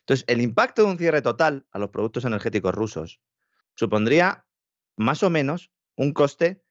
[0.00, 3.20] Entonces, el impacto de un cierre total a los productos energéticos rusos
[3.76, 4.44] supondría
[4.96, 6.62] más o menos un coste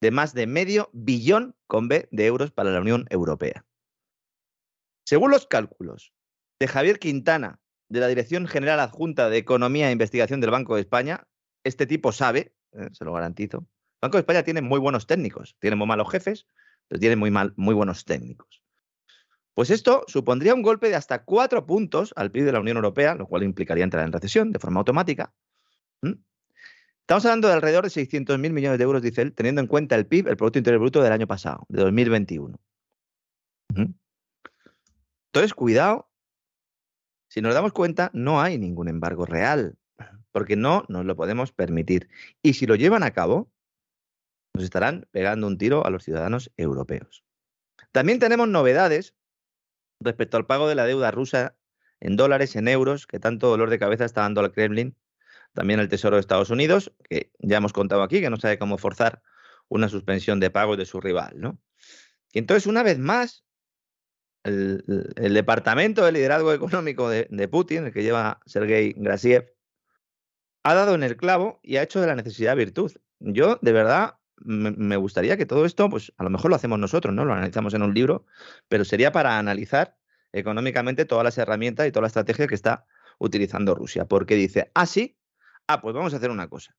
[0.00, 3.66] de más de medio billón con B de euros para la Unión Europea.
[5.04, 6.12] Según los cálculos
[6.60, 10.82] de Javier Quintana, de la Dirección General Adjunta de Economía e Investigación del Banco de
[10.82, 11.26] España,
[11.64, 13.66] este tipo sabe, eh, se lo garantizo,
[14.00, 16.46] Banco de España tiene muy buenos técnicos, tiene muy malos jefes,
[16.86, 18.62] pero tiene muy, mal, muy buenos técnicos.
[19.54, 23.16] Pues esto supondría un golpe de hasta cuatro puntos al PIB de la Unión Europea,
[23.16, 25.32] lo cual implicaría entrar en recesión de forma automática.
[27.00, 30.06] Estamos hablando de alrededor de 600.000 millones de euros, dice él, teniendo en cuenta el
[30.06, 32.60] PIB, el Producto Interior Bruto del año pasado, de 2021.
[35.32, 36.08] Entonces, cuidado.
[37.28, 39.76] Si nos damos cuenta, no hay ningún embargo real,
[40.32, 42.08] porque no nos lo podemos permitir.
[42.42, 43.50] Y si lo llevan a cabo,
[44.58, 47.22] nos estarán pegando un tiro a los ciudadanos europeos.
[47.92, 49.14] También tenemos novedades
[50.00, 51.56] respecto al pago de la deuda rusa
[52.00, 54.96] en dólares, en euros, que tanto dolor de cabeza está dando al Kremlin,
[55.54, 58.78] también el Tesoro de Estados Unidos, que ya hemos contado aquí, que no sabe cómo
[58.78, 59.22] forzar
[59.68, 61.60] una suspensión de pago de su rival, ¿no?
[62.32, 63.44] Y entonces, una vez más,
[64.42, 64.82] el,
[65.34, 69.54] Departamento de Liderazgo Económico de, Putin, el que lleva Sergei Grasiev,
[70.64, 72.92] ha dado en el clavo y ha hecho de la necesidad virtud.
[73.20, 77.14] Yo, de verdad, me gustaría que todo esto, pues a lo mejor lo hacemos nosotros,
[77.14, 77.24] ¿no?
[77.24, 78.26] Lo analizamos en un libro,
[78.68, 79.96] pero sería para analizar
[80.32, 82.86] económicamente todas las herramientas y toda la estrategia que está
[83.18, 84.06] utilizando Rusia.
[84.06, 85.18] Porque dice, ah, sí,
[85.66, 86.76] ah, pues vamos a hacer una cosa.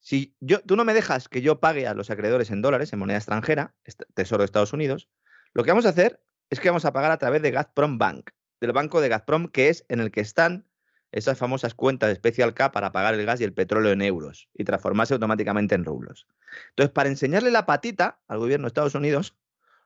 [0.00, 2.98] Si yo, tú no me dejas que yo pague a los acreedores en dólares, en
[2.98, 3.74] moneda extranjera,
[4.14, 5.08] Tesoro de Estados Unidos,
[5.52, 8.30] lo que vamos a hacer es que vamos a pagar a través de Gazprom Bank,
[8.60, 10.66] del banco de Gazprom, que es en el que están
[11.12, 14.48] esas famosas cuentas de Special K para pagar el gas y el petróleo en euros
[14.54, 16.26] y transformarse automáticamente en rublos.
[16.70, 19.36] Entonces, para enseñarle la patita al gobierno de Estados Unidos,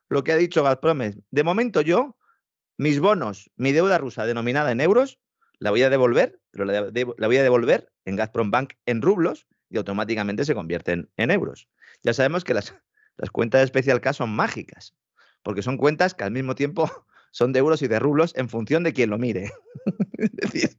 [0.08, 2.16] lo que ha dicho Gazprom es, de momento yo,
[2.76, 5.18] mis bonos, mi deuda rusa denominada en euros,
[5.58, 6.82] la voy a devolver, pero la,
[7.26, 11.68] voy a devolver en Gazprom Bank en rublos y automáticamente se convierten en euros.
[12.02, 12.74] Ya sabemos que las,
[13.16, 14.94] las cuentas de Special K son mágicas,
[15.42, 16.90] porque son cuentas que al mismo tiempo
[17.34, 19.52] son de euros y de rublos en función de quien lo mire.
[20.18, 20.70] es decir,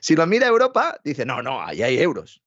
[0.00, 2.42] si lo mira Europa, dice, no, no, ahí hay euros.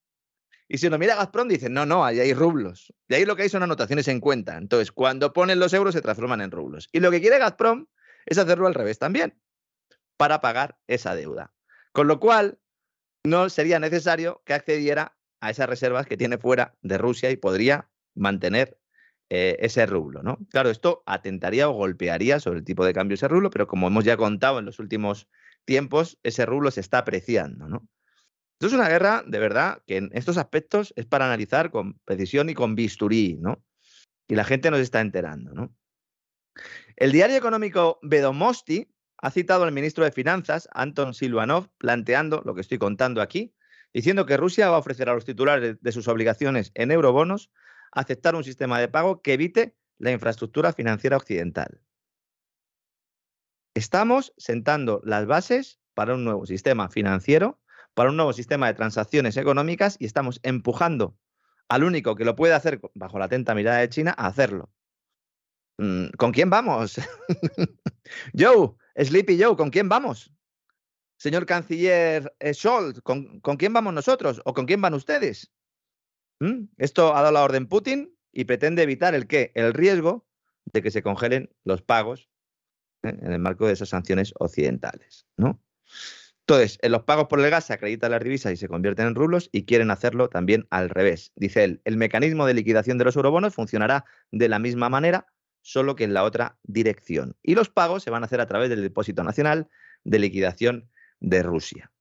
[0.68, 2.92] Y si lo mira Gazprom, dice, no, no, ahí hay rublos.
[3.08, 4.58] De ahí lo que hay son anotaciones en cuenta.
[4.58, 6.90] Entonces, cuando ponen los euros, se transforman en rublos.
[6.92, 7.86] Y lo que quiere Gazprom
[8.26, 9.40] es hacerlo al revés también,
[10.18, 11.54] para pagar esa deuda.
[11.92, 12.58] Con lo cual,
[13.24, 17.88] no sería necesario que accediera a esas reservas que tiene fuera de Rusia y podría
[18.16, 18.80] mantener
[19.36, 20.38] eh, ese rublo, ¿no?
[20.52, 24.04] Claro, esto atentaría o golpearía sobre el tipo de cambio ese rublo, pero como hemos
[24.04, 25.28] ya contado en los últimos
[25.66, 27.88] tiempos, ese rublo se está apreciando, ¿no?
[28.54, 32.48] Esto es una guerra, de verdad, que en estos aspectos es para analizar con precisión
[32.52, 33.66] y con bisturí, ¿no?
[34.28, 35.76] Y la gente nos está enterando, ¿no?
[36.96, 42.62] El diario económico Bedomosti ha citado al ministro de Finanzas, Anton Silvanov, planteando lo que
[42.62, 43.56] estoy contando aquí,
[43.96, 47.50] diciendo que Rusia va a ofrecer a los titulares de sus obligaciones en eurobonos
[47.94, 51.82] aceptar un sistema de pago que evite la infraestructura financiera occidental.
[53.76, 57.60] Estamos sentando las bases para un nuevo sistema financiero,
[57.94, 61.18] para un nuevo sistema de transacciones económicas y estamos empujando
[61.70, 64.72] al único que lo puede hacer bajo la atenta mirada de China a hacerlo.
[65.78, 66.96] Mm, ¿Con quién vamos?
[68.38, 70.32] Joe, Sleepy Joe, ¿con quién vamos?
[71.18, 74.42] Señor canciller eh, Scholz, ¿con, quién vamos nosotros?
[74.46, 75.52] ¿O con quién van ustedes?
[76.40, 76.66] ¿Mm?
[76.78, 79.52] Esto ha dado la orden Putin y pretende evitar el qué?
[79.56, 80.28] El riesgo
[80.66, 82.30] de que se congelen los pagos
[83.04, 83.16] ¿eh?
[83.22, 85.28] en el marco de esas sanciones occidentales.
[85.38, 85.62] ¿no?
[86.46, 89.16] Entonces, en los pagos por el gas se acreditan las divisas y se convierten en
[89.16, 91.32] rublos y quieren hacerlo también al revés.
[91.36, 95.28] Dice él, el mecanismo de liquidación de los eurobonos funcionará de la misma manera
[95.62, 97.38] solo que en la otra dirección.
[97.42, 99.70] Y los pagos se van a hacer a través del Depósito Nacional
[100.04, 100.90] de Liquidación
[101.22, 101.92] de Rusia.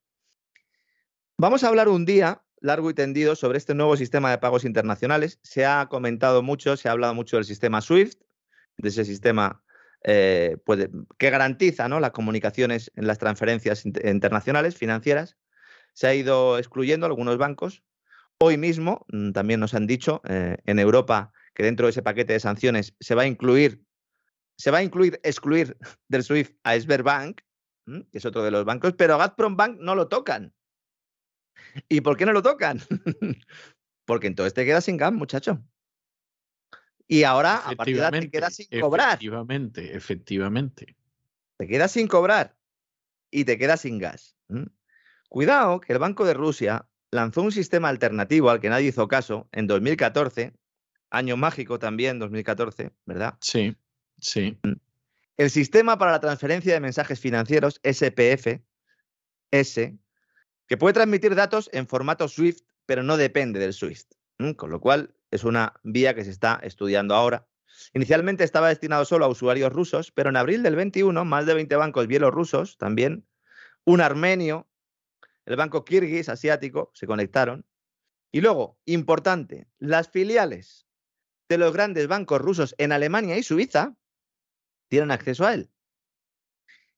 [1.38, 5.38] Vamos a hablar un día largo y tendido sobre este nuevo sistema de pagos internacionales.
[5.42, 8.22] Se ha comentado mucho, se ha hablado mucho del sistema SWIFT,
[8.78, 9.62] de ese sistema
[10.04, 10.56] eh,
[11.18, 12.00] que garantiza ¿no?
[12.00, 15.36] las comunicaciones en las transferencias internacionales financieras.
[15.92, 17.82] Se ha ido excluyendo algunos bancos.
[18.38, 22.32] Hoy mismo mm, también nos han dicho eh, en Europa que dentro de ese paquete
[22.32, 23.84] de sanciones se va a incluir,
[24.56, 25.76] se va a incluir, excluir
[26.08, 27.40] del SWIFT a Sberbank,
[27.84, 30.54] que es otro de los bancos, pero a Gazprom Bank no lo tocan.
[31.88, 32.80] ¿Y por qué no lo tocan?
[34.04, 35.62] Porque entonces te quedas sin gas, muchacho.
[37.06, 39.10] Y ahora, a partir de ahora, te quedas sin cobrar.
[39.10, 40.96] Efectivamente, efectivamente.
[41.58, 42.56] Te quedas sin cobrar
[43.30, 44.36] y te quedas sin gas.
[45.28, 49.48] Cuidado que el Banco de Rusia lanzó un sistema alternativo al que nadie hizo caso
[49.52, 50.52] en 2014,
[51.10, 53.34] año mágico también, 2014, ¿verdad?
[53.40, 53.76] Sí,
[54.18, 54.58] sí.
[55.36, 58.60] El sistema para la transferencia de mensajes financieros, SPF,
[59.50, 59.96] S,
[60.66, 64.14] que puede transmitir datos en formato SWIFT, pero no depende del SWIFT.
[64.56, 67.48] Con lo cual, es una vía que se está estudiando ahora.
[67.94, 71.76] Inicialmente estaba destinado solo a usuarios rusos, pero en abril del 21, más de 20
[71.76, 73.26] bancos bielorrusos también,
[73.84, 74.68] un armenio,
[75.46, 77.66] el banco kirguis asiático, se conectaron.
[78.30, 80.86] Y luego, importante, las filiales
[81.48, 83.96] de los grandes bancos rusos en Alemania y Suiza
[84.88, 85.70] tienen acceso a él.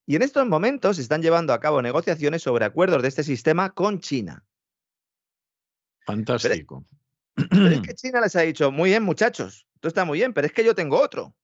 [0.06, 3.70] Y en estos momentos se están llevando a cabo negociaciones sobre acuerdos de este sistema
[3.70, 4.44] con China.
[6.04, 6.84] Fantástico.
[7.34, 10.46] Pero, es que China les ha dicho, muy bien muchachos, esto está muy bien, pero
[10.46, 11.34] es que yo tengo otro.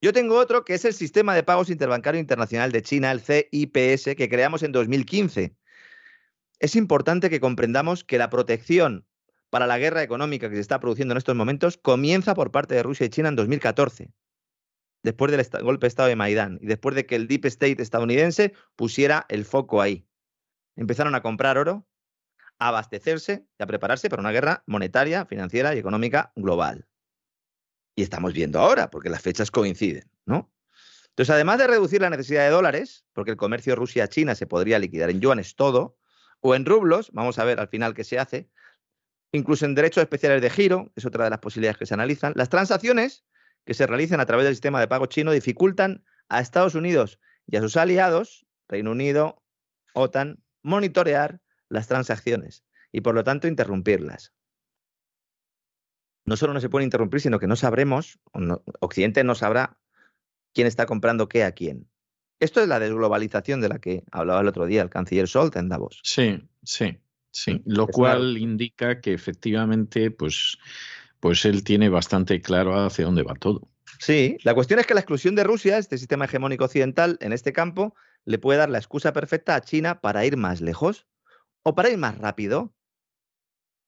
[0.00, 4.14] Yo tengo otro que es el Sistema de Pagos Interbancario Internacional de China, el CIPS,
[4.16, 5.54] que creamos en 2015.
[6.58, 9.06] Es importante que comprendamos que la protección
[9.50, 12.82] para la guerra económica que se está produciendo en estos momentos comienza por parte de
[12.82, 14.10] Rusia y China en 2014
[15.06, 18.54] después del golpe de Estado de Maidán y después de que el Deep State estadounidense
[18.74, 20.04] pusiera el foco ahí.
[20.74, 21.86] Empezaron a comprar oro,
[22.58, 26.88] a abastecerse y a prepararse para una guerra monetaria, financiera y económica global.
[27.94, 30.52] Y estamos viendo ahora, porque las fechas coinciden, ¿no?
[31.10, 35.08] Entonces, además de reducir la necesidad de dólares, porque el comercio Rusia-China se podría liquidar
[35.10, 35.96] en yuanes todo,
[36.40, 38.50] o en rublos, vamos a ver al final qué se hace,
[39.30, 42.48] incluso en derechos especiales de giro, es otra de las posibilidades que se analizan, las
[42.48, 43.24] transacciones
[43.66, 47.56] que se realicen a través del sistema de pago chino dificultan a Estados Unidos y
[47.56, 49.42] a sus aliados, Reino Unido,
[49.92, 54.32] OTAN, monitorear las transacciones y por lo tanto interrumpirlas.
[56.24, 58.18] No solo no se puede interrumpir, sino que no sabremos,
[58.80, 59.78] Occidente no sabrá
[60.54, 61.88] quién está comprando qué a quién.
[62.38, 65.68] Esto es la desglobalización de la que hablaba el otro día el canciller Scholz en
[65.68, 66.00] Davos.
[66.02, 66.98] Sí, sí,
[67.30, 67.62] sí.
[67.64, 70.58] Lo cual indica que efectivamente, pues
[71.26, 73.68] pues él tiene bastante claro hacia dónde va todo.
[73.98, 77.52] Sí, la cuestión es que la exclusión de Rusia, este sistema hegemónico occidental, en este
[77.52, 81.08] campo, le puede dar la excusa perfecta a China para ir más lejos
[81.64, 82.72] o para ir más rápido.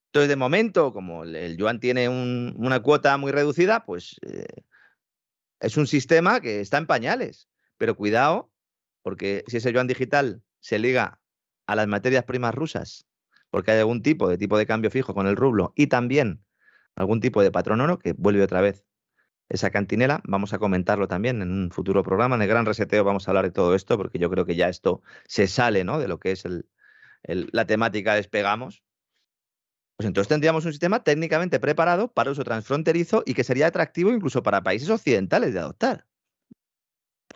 [0.09, 4.64] Entonces, de momento, como el yuan tiene una cuota muy reducida, pues eh,
[5.61, 7.48] es un sistema que está en pañales.
[7.77, 8.51] Pero cuidado,
[9.03, 11.20] porque si ese yuan digital se liga
[11.68, 13.07] a las materias primas rusas,
[13.51, 16.42] porque hay algún tipo de tipo de cambio fijo con el rublo y también
[16.99, 18.85] algún tipo de patrón oro que vuelve otra vez
[19.49, 20.21] esa cantinela.
[20.25, 22.35] Vamos a comentarlo también en un futuro programa.
[22.35, 24.69] En el Gran Reseteo vamos a hablar de todo esto porque yo creo que ya
[24.69, 26.01] esto se sale ¿no?
[26.01, 26.45] de lo que es
[27.23, 28.83] la temática despegamos.
[29.97, 34.43] Pues entonces tendríamos un sistema técnicamente preparado para uso transfronterizo y que sería atractivo incluso
[34.43, 36.05] para países occidentales de adoptar.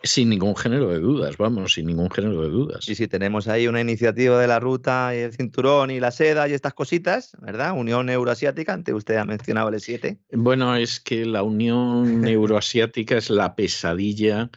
[0.04, 2.88] Sin ningún género de dudas, vamos, sin ningún género de dudas.
[2.88, 6.48] Y si tenemos ahí una iniciativa de la ruta y el cinturón y la seda
[6.48, 7.72] y estas cositas, ¿verdad?
[7.76, 10.18] Unión Euroasiática, antes usted ha mencionado el E7.
[10.32, 14.50] Bueno, es que la Unión Euroasiática es la pesadilla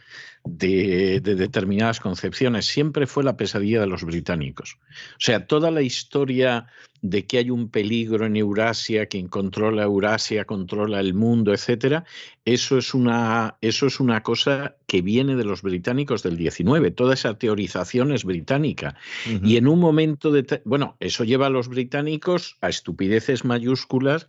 [0.44, 2.66] de, de, determinadas concepciones.
[2.66, 4.78] Siempre fue la pesadilla de los británicos.
[5.12, 6.66] O sea, toda la historia
[7.02, 12.04] de que hay un peligro en Eurasia, quien controla Eurasia controla el mundo, etcétera,
[12.46, 16.92] eso es una, eso es una cosa que viene de los británicos del 19.
[16.92, 18.94] Toda esa teorización es británica.
[19.42, 20.62] Y en un momento de.
[20.64, 24.28] Bueno, eso lleva a los británicos a estupideces mayúsculas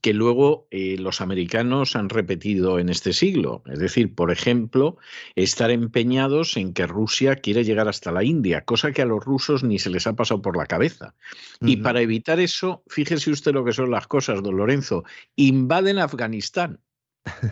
[0.00, 3.62] que luego eh, los americanos han repetido en este siglo.
[3.66, 4.96] Es decir, por ejemplo,
[5.36, 9.62] estar empeñados en que Rusia quiere llegar hasta la India, cosa que a los rusos
[9.62, 11.14] ni se les ha pasado por la cabeza.
[11.60, 15.04] Y para evitar eso, fíjese usted lo que son las cosas, don Lorenzo,
[15.36, 16.80] invaden Afganistán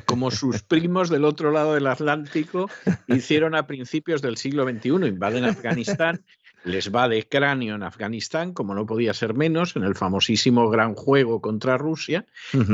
[0.07, 2.69] como sus primos del otro lado del Atlántico
[3.07, 6.25] hicieron a principios del siglo XXI, invaden Afganistán
[6.65, 10.95] les va de cráneo en Afganistán, como no podía ser menos, en el famosísimo gran
[10.95, 12.27] juego contra Rusia,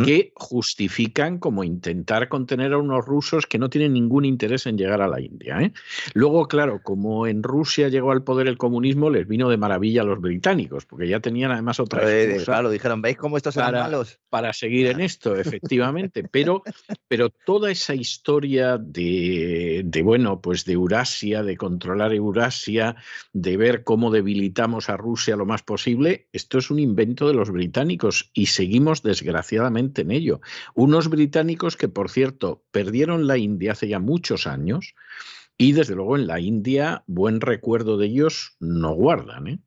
[0.05, 5.03] que justifican como intentar contener a unos rusos que no tienen ningún interés en llegar
[5.03, 5.61] a la India.
[5.61, 5.73] ¿eh?
[6.15, 10.05] Luego, claro, como en Rusia llegó al poder el comunismo, les vino de maravilla a
[10.05, 12.45] los británicos, porque ya tenían además otra cosa.
[12.45, 14.19] Claro, dijeron, ¿veis cómo estos eran malos?
[14.29, 16.25] Para seguir en esto, efectivamente.
[16.31, 16.63] pero,
[17.09, 22.97] pero toda esa historia de, de, bueno, pues de Eurasia, de controlar Eurasia,
[23.33, 27.51] de ver cómo debilitamos a Rusia lo más posible, esto es un invento de los
[27.51, 30.41] británicos y seguimos desgraciadamente en ello.
[30.75, 34.95] Unos británicos que, por cierto, perdieron la India hace ya muchos años
[35.59, 39.47] y desde luego en la India buen recuerdo de ellos no guardan.
[39.49, 39.59] ¿eh?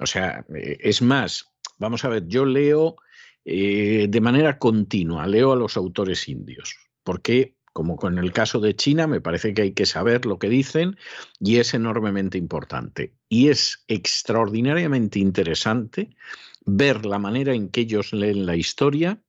[0.00, 2.96] O sea, eh, es más, vamos a ver, yo leo
[3.44, 8.76] eh, de manera continua, leo a los autores indios, porque como con el caso de
[8.76, 10.96] China, me parece que hay que saber lo que dicen
[11.40, 13.12] y es enormemente importante.
[13.28, 16.16] Y es extraordinariamente interesante
[16.64, 19.20] ver la manera en que ellos leen la historia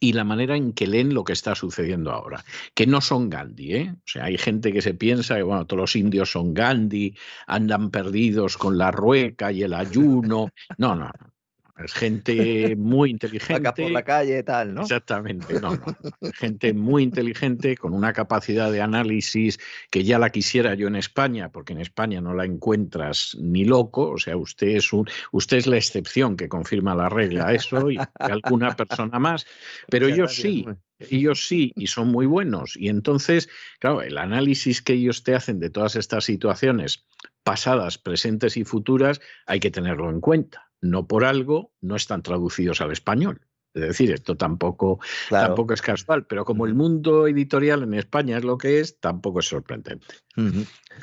[0.00, 2.44] y la manera en que leen lo que está sucediendo ahora,
[2.74, 3.94] que no son Gandhi, ¿eh?
[3.96, 7.92] O sea, hay gente que se piensa que bueno, todos los indios son Gandhi, andan
[7.92, 10.48] perdidos con la rueca y el ayuno.
[10.78, 11.32] No, no, no.
[11.78, 13.54] Es gente muy inteligente.
[13.54, 14.82] Acá por la calle tal, ¿no?
[14.82, 16.32] Exactamente, no, no.
[16.34, 19.58] Gente muy inteligente, con una capacidad de análisis
[19.90, 24.10] que ya la quisiera yo en España, porque en España no la encuentras ni loco.
[24.10, 27.98] O sea, usted es un, usted es la excepción que confirma la regla, eso, y
[28.18, 29.46] alguna persona más.
[29.88, 30.66] Pero ellos sí,
[30.98, 32.76] ellos sí, y son muy buenos.
[32.76, 33.48] Y entonces,
[33.80, 37.06] claro, el análisis que ellos te hacen de todas estas situaciones
[37.42, 42.82] pasadas, presentes y futuras, hay que tenerlo en cuenta no por algo no están traducidos
[42.82, 43.40] al español.
[43.74, 48.44] Es decir, esto tampoco, tampoco es casual, pero como el mundo editorial en España es
[48.44, 50.06] lo que es, tampoco es sorprendente.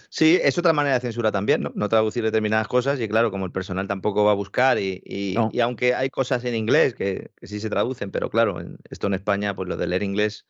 [0.10, 1.72] Sí, es otra manera de censura también, ¿no?
[1.74, 5.96] No traducir determinadas cosas y claro, como el personal tampoco va a buscar y, aunque
[5.96, 8.60] hay cosas en inglés que, sí se traducen, pero claro,
[8.92, 10.46] esto en España, pues lo de leer inglés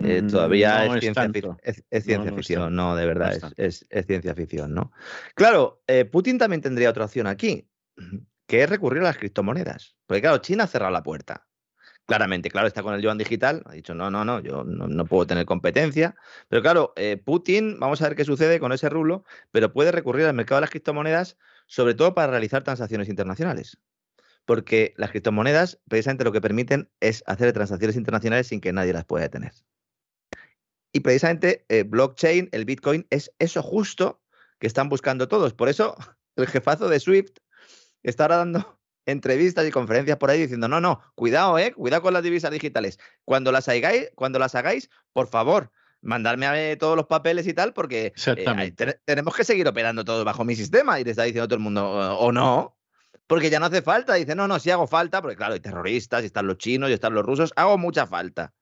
[0.00, 4.92] eh, mm, todavía es, ciencia, ficción, no, de verdad, es, ciencia ficción, ¿no?
[5.34, 7.66] Claro, eh, Putin también tendría otra opción aquí
[8.46, 9.96] que es recurrir a las criptomonedas.
[10.06, 11.46] Porque claro, China ha cerrado la puerta.
[12.06, 15.26] Claramente, claro, está con el yuan digital, ha dicho, no, no, no, yo no, puedo
[15.26, 16.14] tener competencia.
[16.48, 20.26] Pero claro, eh, Putin, vamos a ver qué sucede con ese rublo, pero puede recurrir
[20.26, 23.78] al mercado de las criptomonedas, sobre todo para realizar transacciones internacionales.
[24.44, 29.06] Porque las criptomonedas, precisamente lo que permiten es hacer transacciones internacionales sin que nadie las
[29.06, 29.52] pueda detener.
[30.92, 34.20] Y precisamente eh, blockchain, el Bitcoin, es eso justo
[34.58, 35.54] que están buscando todos.
[35.54, 35.96] Por eso,
[36.36, 37.38] el jefazo de Swift
[38.04, 42.14] está ahora dando entrevistas y conferencias por ahí diciendo, no, no, cuidado, eh, cuidado con
[42.14, 42.98] las divisas digitales.
[43.24, 47.54] Cuando las hagáis, cuando las hagáis, por favor, mandarme a ver todos los papeles y
[47.54, 51.00] tal, porque eh, tenemos que seguir operando todo bajo mi sistema.
[51.00, 52.76] Y te está diciendo todo el mundo, o no,
[53.26, 54.14] porque ya no hace falta.
[54.14, 56.92] Dice, no, no, sí hago falta, porque claro, hay terroristas, y están los chinos, y
[56.92, 58.52] están los rusos, hago mucha falta.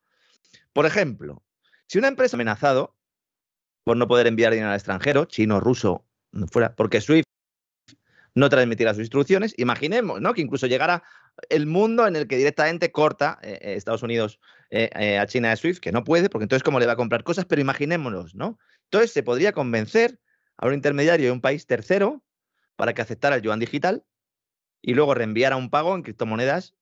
[0.72, 1.42] Por ejemplo,
[1.86, 2.96] si una empresa amenazado
[3.84, 6.06] por no poder enviar dinero al extranjero, chino, ruso,
[6.50, 7.26] fuera, porque SWIFT
[8.34, 9.54] no transmitirá sus instrucciones.
[9.56, 10.34] Imaginemos, ¿no?
[10.34, 11.02] Que incluso llegara
[11.48, 15.56] el mundo en el que directamente corta eh, eh, Estados Unidos eh, a China de
[15.56, 18.58] SWIFT, que no puede, porque entonces cómo le va a comprar cosas, pero imaginémonos, ¿no?
[18.84, 20.18] Entonces se podría convencer
[20.56, 22.22] a un intermediario de un país tercero
[22.76, 24.04] para que aceptara el yuan digital
[24.80, 26.74] y luego reenviara un pago en criptomonedas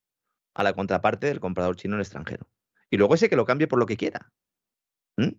[0.55, 2.48] a la contraparte del comprador chino en el extranjero.
[2.90, 4.32] Y luego ese que lo cambie por lo que quiera.
[5.16, 5.34] Es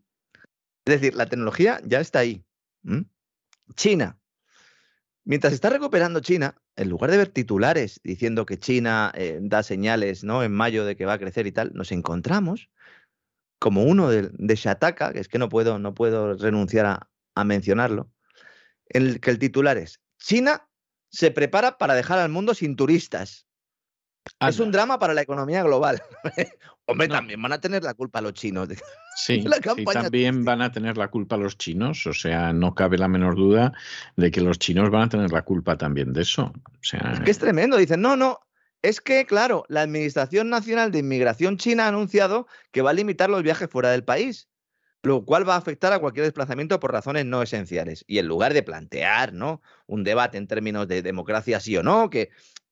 [0.86, 2.45] decir, la tecnología ya está ahí.
[3.76, 4.20] China,
[5.24, 10.24] Mientras está recuperando China, en lugar de ver titulares diciendo que China eh, da señales
[10.24, 10.43] ¿no?
[10.43, 12.69] en mayo de que va a crecer y tal, nos encontramos
[13.59, 17.43] como uno de, de Shataka, que es que no puedo, no puedo renunciar a, a
[17.43, 18.09] mencionarlo,
[18.89, 20.67] en el que el titular es China
[21.09, 23.47] se prepara para dejar al mundo sin turistas.
[24.39, 26.01] Es un drama para la economía global.
[26.86, 28.69] Hombre, también van a tener la culpa los chinos.
[29.13, 29.43] Sí,
[29.91, 32.07] también van a tener la culpa los chinos.
[32.07, 33.74] O sea, no cabe la menor duda
[34.15, 36.53] de que los chinos van a tener la culpa también de eso.
[36.55, 37.76] O sea, es que es tremendo.
[37.76, 38.39] Dicen, no, no.
[38.82, 43.30] Es que, claro, la Administración Nacional de Inmigración China ha anunciado que va a limitar
[43.30, 44.47] los viajes fuera del país,
[45.03, 48.05] lo cual va a afectar a cualquier desplazamiento por razones no esenciales.
[48.07, 49.61] Y en lugar de plantear ¿no?
[49.88, 52.30] un debate en términos de democracia sí o no, que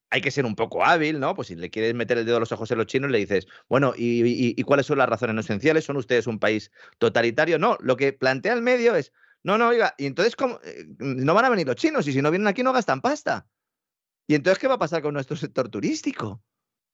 [0.10, 1.36] hay que ser un poco hábil, ¿no?
[1.36, 3.47] Pues si le quieres meter el dedo a los ojos a los chinos, le dices,
[3.68, 5.86] bueno, ¿y, cuáles son las razones no esenciales?
[5.86, 7.60] ¿Son ustedes un país totalitario?
[7.60, 10.60] No, lo que plantea el medio es, no, no, oiga, y entonces ¿cómo?
[10.64, 13.47] Eh, no van a venir los chinos, y si no vienen aquí no gastan pasta.
[14.28, 16.41] ¿Y entonces qué va a pasar con nuestro sector turístico?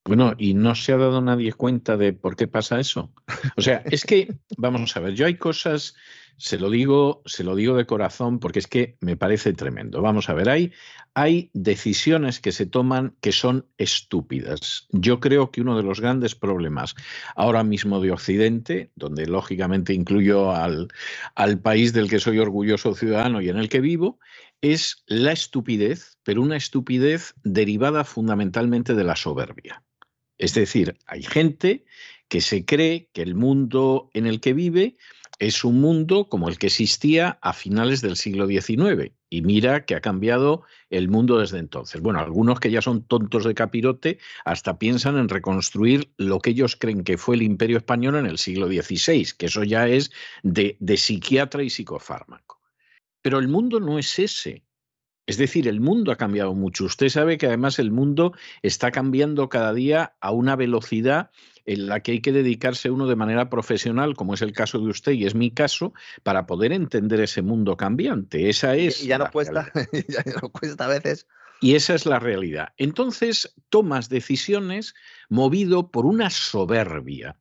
[0.06, 3.12] Bueno, y no se ha dado nadie cuenta de por qué pasa eso.
[3.58, 5.96] O sea, es que, vamos a ver, yo hay cosas
[6.38, 10.02] Se lo digo, se lo digo de corazón porque es que me parece tremendo.
[10.02, 10.74] Vamos a ver, hay,
[11.14, 14.88] hay decisiones que se toman que son estúpidas.
[14.92, 16.96] Yo creo que uno de los grandes problemas
[17.36, 20.90] ahora mismo de Occidente, donde lógicamente incluyo al,
[21.36, 24.20] al país del que soy orgulloso ciudadano y en el que vivo,
[24.62, 29.84] es la estupidez, pero una estupidez derivada fundamentalmente de la soberbia.
[30.38, 31.86] Es decir, hay gente
[32.28, 34.98] que se cree que el mundo en el que vive
[35.40, 39.12] es un mundo como el que existía a finales del siglo XIX.
[39.30, 42.02] Y mira que ha cambiado el mundo desde entonces.
[42.02, 46.76] Bueno, algunos que ya son tontos de capirote hasta piensan en reconstruir lo que ellos
[46.78, 50.12] creen que fue el imperio español en el siglo XVI, que eso ya es
[50.44, 52.62] de, psiquiatra y psicofármaco.
[53.22, 54.64] Pero el mundo no es ese.
[55.28, 56.86] Es decir, el mundo ha cambiado mucho.
[56.86, 61.32] Usted sabe que además el mundo está cambiando cada día a una velocidad
[61.66, 64.90] en la que hay que dedicarse uno de manera profesional, como es el caso de
[64.90, 65.94] usted y es mi caso,
[66.24, 68.50] para poder entender ese mundo cambiante.
[68.50, 69.04] Esa es.
[69.04, 69.72] Y ya no cuesta,
[70.08, 71.28] ya no cuesta a veces.
[71.62, 72.70] Y esa es la realidad.
[72.78, 74.94] Entonces tomas decisiones
[75.30, 77.38] movido por una soberbia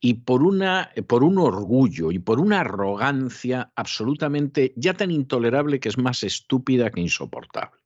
[0.00, 5.88] y por, una, por un orgullo y por una arrogancia absolutamente ya tan intolerable que
[5.88, 7.80] es más estúpida que insoportable.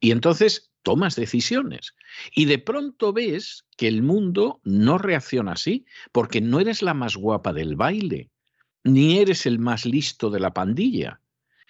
[0.00, 1.96] Y entonces tomas decisiones
[2.32, 7.16] y de pronto ves que el mundo no reacciona así, porque no eres la más
[7.16, 8.30] guapa del baile,
[8.84, 11.20] ni eres el más listo de la pandilla,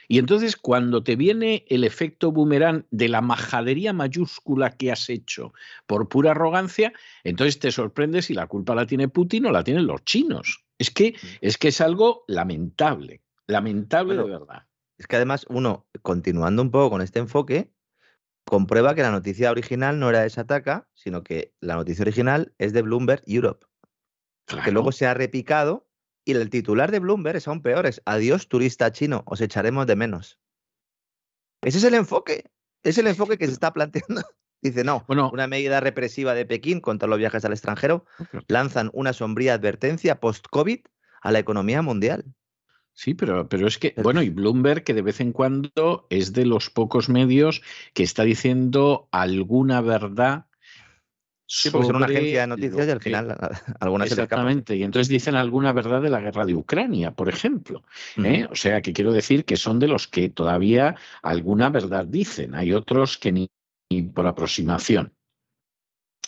[0.08, 5.52] y entonces cuando te viene el efecto boomerang de la majadería mayúscula que has hecho
[5.86, 6.92] por pura arrogancia,
[7.22, 10.64] entonces te sorprendes si la culpa la tiene Putin o la tienen los chinos.
[10.78, 11.26] Es que mm.
[11.40, 14.66] es, que es algo lamentable, lamentable de verdad.
[14.98, 17.72] Es que además uno, continuando un poco con este enfoque,
[18.44, 22.72] comprueba que la noticia original no era de Sataka, sino que la noticia original es
[22.72, 23.66] de Bloomberg Europe.
[24.64, 25.88] Que luego se ha repicado
[26.24, 29.96] y el titular de Bloomberg es aún peor, es Adiós turista chino, os echaremos de
[29.96, 30.38] menos.
[31.62, 32.50] Ese es el enfoque,
[32.82, 34.22] es el enfoque que se está planteando.
[34.62, 38.06] Dice, no, una medida represiva de Pekín contra los viajes al extranjero
[38.48, 40.80] lanzan una sombría advertencia post-COVID
[41.20, 42.24] a la economía mundial.
[42.94, 46.46] Sí, pero, pero es que, bueno, y Bloomberg que de vez en cuando es de
[46.46, 47.60] los pocos medios
[47.92, 50.46] que está diciendo alguna verdad
[51.46, 53.36] Sí, porque son una agencia de noticias y al final
[53.80, 57.84] algunas Exactamente, y entonces dicen alguna verdad de la guerra de Ucrania, por ejemplo.
[58.16, 58.46] ¿eh?
[58.50, 62.72] O sea, que quiero decir que son de los que todavía alguna verdad dicen, hay
[62.72, 63.50] otros que ni,
[64.14, 65.12] por aproximación.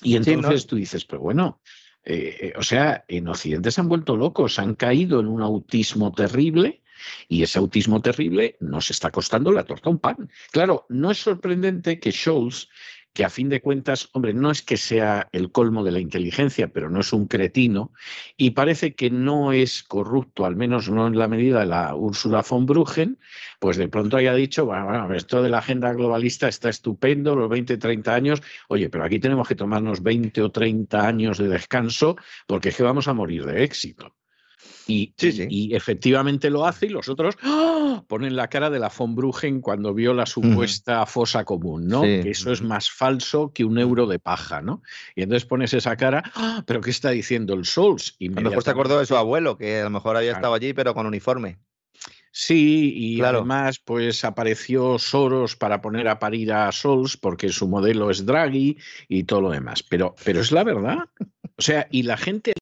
[0.02, 1.60] Y entonces tú dices, pero bueno,
[2.06, 6.12] eh, eh, o sea, en Occidente se han vuelto locos, han caído en un autismo
[6.12, 6.82] terrible.
[7.28, 10.30] Y ese autismo terrible nos está costando la torta un pan.
[10.50, 12.68] Claro, no es sorprendente que Scholz
[13.16, 16.68] que a fin de cuentas, hombre, no es que sea el colmo de la inteligencia,
[16.68, 17.90] pero no es un cretino,
[18.36, 22.44] y parece que no es corrupto, al menos no en la medida de la Ursula
[22.46, 23.18] von Bruggen,
[23.58, 27.78] pues de pronto haya dicho, bueno, esto de la agenda globalista está estupendo, los 20,
[27.78, 32.68] 30 años, oye, pero aquí tenemos que tomarnos 20 o 30 años de descanso porque
[32.68, 34.14] es que vamos a morir de éxito.
[34.88, 38.04] Y, y, efectivamente lo hace y los otros ¡ah!
[38.06, 42.02] ponen la cara de la von Bruggen cuando vio la supuesta fosa común, ¿no?
[42.02, 44.82] Que eso es más falso que un euro de paja, ¿no?
[45.16, 46.62] Y entonces pones esa cara, ¡ah!
[46.66, 48.14] ¿pero qué está diciendo el Sols?
[48.18, 50.54] Y a lo mejor se acordó de su abuelo, que a lo mejor había estado
[50.54, 51.58] allí, pero con uniforme.
[52.38, 58.10] Sí, y además pues apareció Soros para poner a parir a Sols porque su modelo
[58.10, 58.76] es Draghi
[59.08, 59.82] y todo lo demás.
[59.82, 60.98] Pero, pero es la verdad.
[61.56, 62.52] O sea, y la gente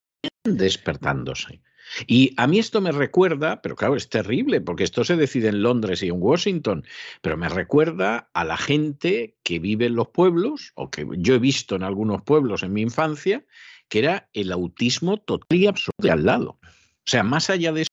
[0.44, 1.60] despertándose.
[2.06, 5.62] Y a mí esto me recuerda, pero claro, es terrible, porque esto se decide en
[5.62, 6.84] Londres y en Washington,
[7.20, 11.38] pero me recuerda a la gente que vive en los pueblos, o que yo he
[11.38, 13.44] visto en algunos pueblos en mi infancia,
[13.88, 16.58] que era el autismo total y absoluto de al lado.
[16.62, 17.90] O sea, más allá de eso,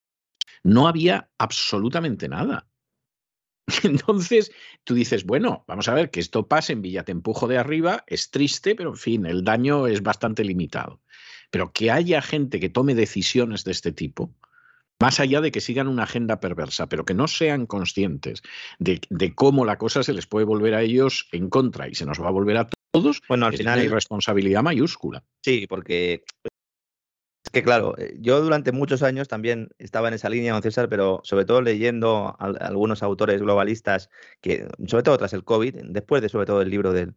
[0.64, 2.68] no había absolutamente nada.
[3.84, 4.52] Entonces,
[4.84, 8.76] tú dices, bueno, vamos a ver que esto pase en Villatempujo de arriba, es triste,
[8.76, 11.02] pero en fin, el daño es bastante limitado.
[11.52, 14.34] Pero que haya gente que tome decisiones de este tipo,
[15.02, 18.44] más allá de que sigan una agenda perversa, pero que no sean conscientes
[18.80, 19.02] de,
[19.36, 22.28] cómo la cosa se les puede volver a ellos en contra y se nos va
[22.28, 25.24] a volver a todos, bueno, al final hay responsabilidad mayúscula.
[25.44, 26.24] Sí, porque
[27.52, 31.22] que claro, eh, yo durante muchos años también estaba en esa línea, don César, pero
[31.24, 34.10] sobre todo leyendo a, algunos autores globalistas,
[34.42, 37.14] que sobre todo tras el COVID, después de sobre todo el libro de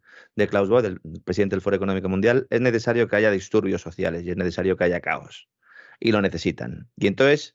[0.48, 4.30] Klaus Bohr, del presidente del Foro Económico Mundial, es necesario que haya disturbios sociales y
[4.30, 5.48] es necesario que haya caos.
[6.00, 6.88] Y lo necesitan.
[6.96, 7.54] Y entonces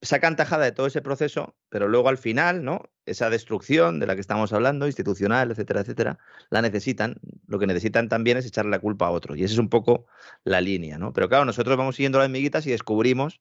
[0.00, 2.82] sacan tajada de todo ese proceso, pero luego al final, ¿no?
[3.04, 6.18] Esa destrucción de la que estamos hablando, institucional, etcétera, etcétera,
[6.50, 7.16] la necesitan.
[7.46, 9.34] Lo que necesitan también es echarle la culpa a otro.
[9.34, 10.06] Y esa es un poco
[10.44, 11.12] la línea, ¿no?
[11.12, 13.40] Pero claro, nosotros vamos siguiendo las miguitas y descubrimos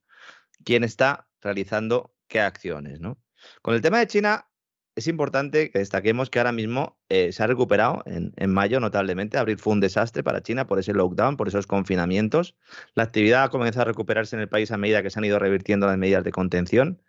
[0.64, 3.20] quién está realizando qué acciones, ¿no?
[3.62, 4.50] Con el tema de China,
[4.98, 9.38] es importante que destaquemos que ahora mismo eh, se ha recuperado en, mayo notablemente.
[9.38, 12.56] Abril fue un desastre para China por ese lockdown, por esos confinamientos.
[12.96, 15.38] La actividad ha comenzado a recuperarse en el país a medida que se han ido
[15.38, 17.00] revirtiendo las medidas de contención.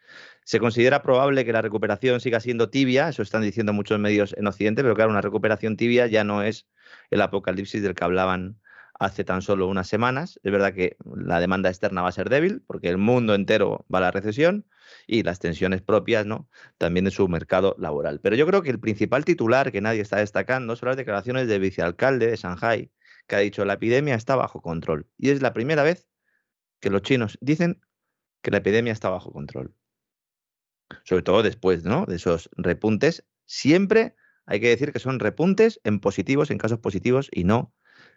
[0.45, 4.47] Se considera probable que la recuperación siga siendo tibia, eso están diciendo muchos medios en
[4.47, 6.69] Occidente, pero claro, una recuperación tibia ya no es
[7.09, 8.61] el apocalipsis del que hablaban
[8.99, 10.39] hace tan solo unas semanas.
[10.43, 13.97] Es verdad que la demanda externa va a ser débil porque el mundo entero va
[13.97, 14.67] a la recesión
[15.07, 16.49] y las tensiones propias, ¿no?
[16.79, 18.21] También de su mercado laboral.
[18.21, 21.61] Pero yo creo que el principal titular que nadie está destacando son las declaraciones del
[21.61, 22.91] vicealcalde de Shanghai,
[23.27, 25.09] que ha dicho la epidemia está bajo control.
[25.19, 26.09] Y es la primera vez
[26.81, 27.81] que los chinos dicen
[28.43, 29.75] que la epidemia está bajo control.
[31.05, 32.07] Sobre todo después, ¿no?
[32.07, 33.27] De esos repuntes.
[33.45, 34.15] Siempre
[34.47, 37.75] hay que decir que son repuntes en positivos, en casos positivos y no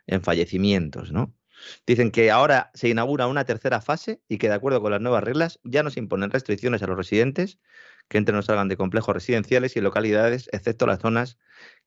[0.07, 1.35] en fallecimientos, ¿no?
[1.85, 5.23] Dicen que ahora se inaugura una tercera fase y que de acuerdo con las nuevas
[5.23, 7.59] reglas ya no se imponen restricciones a los residentes
[8.07, 11.37] que entren o salgan de complejos residenciales y localidades, excepto las zonas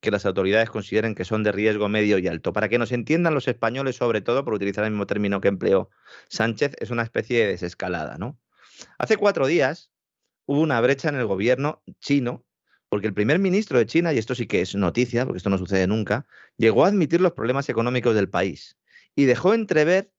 [0.00, 2.52] que las autoridades consideren que son de riesgo medio y alto.
[2.52, 5.90] Para que nos entiendan los españoles, sobre todo, por utilizar el mismo término que empleó
[6.28, 8.38] Sánchez, es una especie de desescalada, ¿no?
[8.98, 9.90] Hace cuatro días
[10.46, 12.44] hubo una brecha en el gobierno chino
[12.88, 15.58] porque el primer ministro de China, y esto sí que es noticia, porque esto no
[15.58, 18.78] sucede nunca, llegó a admitir los problemas económicos del país
[19.14, 20.12] y dejó entrever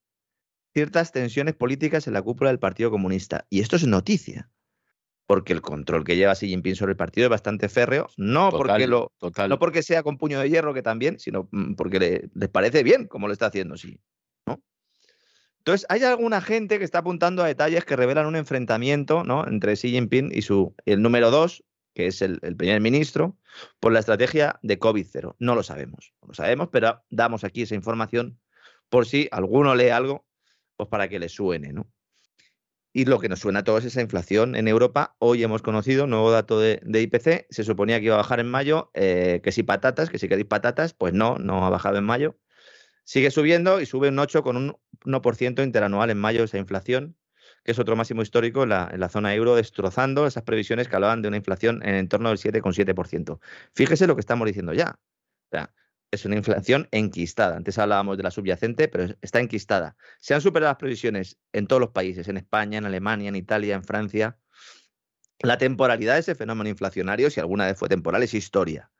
[0.73, 3.45] ciertas tensiones políticas en la cúpula del Partido Comunista.
[3.49, 4.49] Y esto es noticia,
[5.25, 8.87] porque el control que lleva Xi Jinping sobre el partido es bastante férreo, no, porque,
[8.87, 9.11] lo,
[9.47, 12.83] no porque sea con puño de hierro, que también, sino mm, porque le, les parece
[12.83, 13.75] bien como lo está haciendo.
[14.45, 14.61] ¿no?
[15.59, 19.47] Entonces, hay alguna gente que está apuntando a detalles que revelan un enfrentamiento ¿no?
[19.47, 21.63] entre Xi Jinping y su, el número dos,
[21.95, 23.37] que es el, primer ministro,
[23.79, 25.35] por la estrategia de COVID-0.
[25.39, 28.37] No lo sabemos, no lo sabemos, pero damos aquí esa información
[28.89, 30.25] por si alguno lee algo,
[30.75, 31.87] pues para que le suene, ¿no?
[32.93, 35.17] Y lo que nos suena a todos es esa inflación en Europa.
[35.19, 37.45] Hoy hemos conocido nuevo dato de, IPC.
[37.49, 40.47] Se suponía que iba a bajar en mayo, eh, que si patatas, que si queréis
[40.47, 42.39] patatas, pues no, no ha bajado en mayo.
[43.03, 47.17] Sigue subiendo y sube un 8 con un 1% interanual en mayo esa inflación
[47.65, 51.27] que es otro máximo histórico en la, zona euro, destrozando esas previsiones que hablaban de
[51.27, 53.39] una inflación en torno del 7,7%.
[53.73, 54.99] Fíjese lo que estamos diciendo ya.
[56.11, 57.57] Es una inflación enquistada.
[57.57, 59.95] Antes hablábamos de la subyacente, pero está enquistada.
[60.19, 63.75] Se han superado las previsiones en todos los países, en España, en Alemania, en Italia,
[63.75, 64.37] en Francia.
[65.39, 68.91] La temporalidad de ese fenómeno inflacionario, si alguna vez fue temporal, es historia.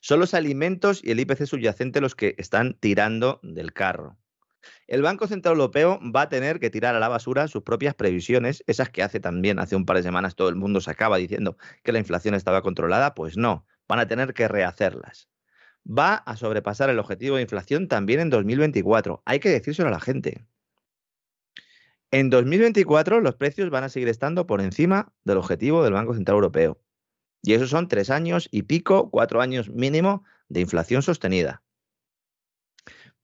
[0.00, 4.18] Son los alimentos y el IPC subyacente los que están tirando del carro.
[4.86, 8.62] El Banco Central Europeo va a tener que tirar a la basura sus propias previsiones,
[8.66, 11.56] esas que hace también, hace un par de semanas todo el mundo se acaba diciendo
[11.82, 15.28] que la inflación estaba controlada, pues no, van a tener que rehacerlas.
[15.86, 19.22] Va a sobrepasar el objetivo de inflación también en 2024.
[19.24, 20.46] Hay que decírselo a la gente.
[22.10, 26.36] En 2024 los precios van a seguir estando por encima del objetivo del Banco Central
[26.36, 26.80] Europeo.
[27.42, 31.62] Y esos son tres años y pico, cuatro años mínimo de inflación sostenida.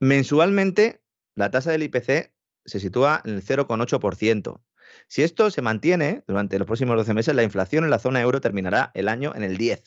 [0.01, 1.03] Mensualmente
[1.35, 2.33] la tasa del IPC
[2.65, 4.61] se sitúa en el 0,8%.
[5.07, 8.41] Si esto se mantiene durante los próximos 12 meses, la inflación en la zona euro
[8.41, 9.85] terminará el año en el 10.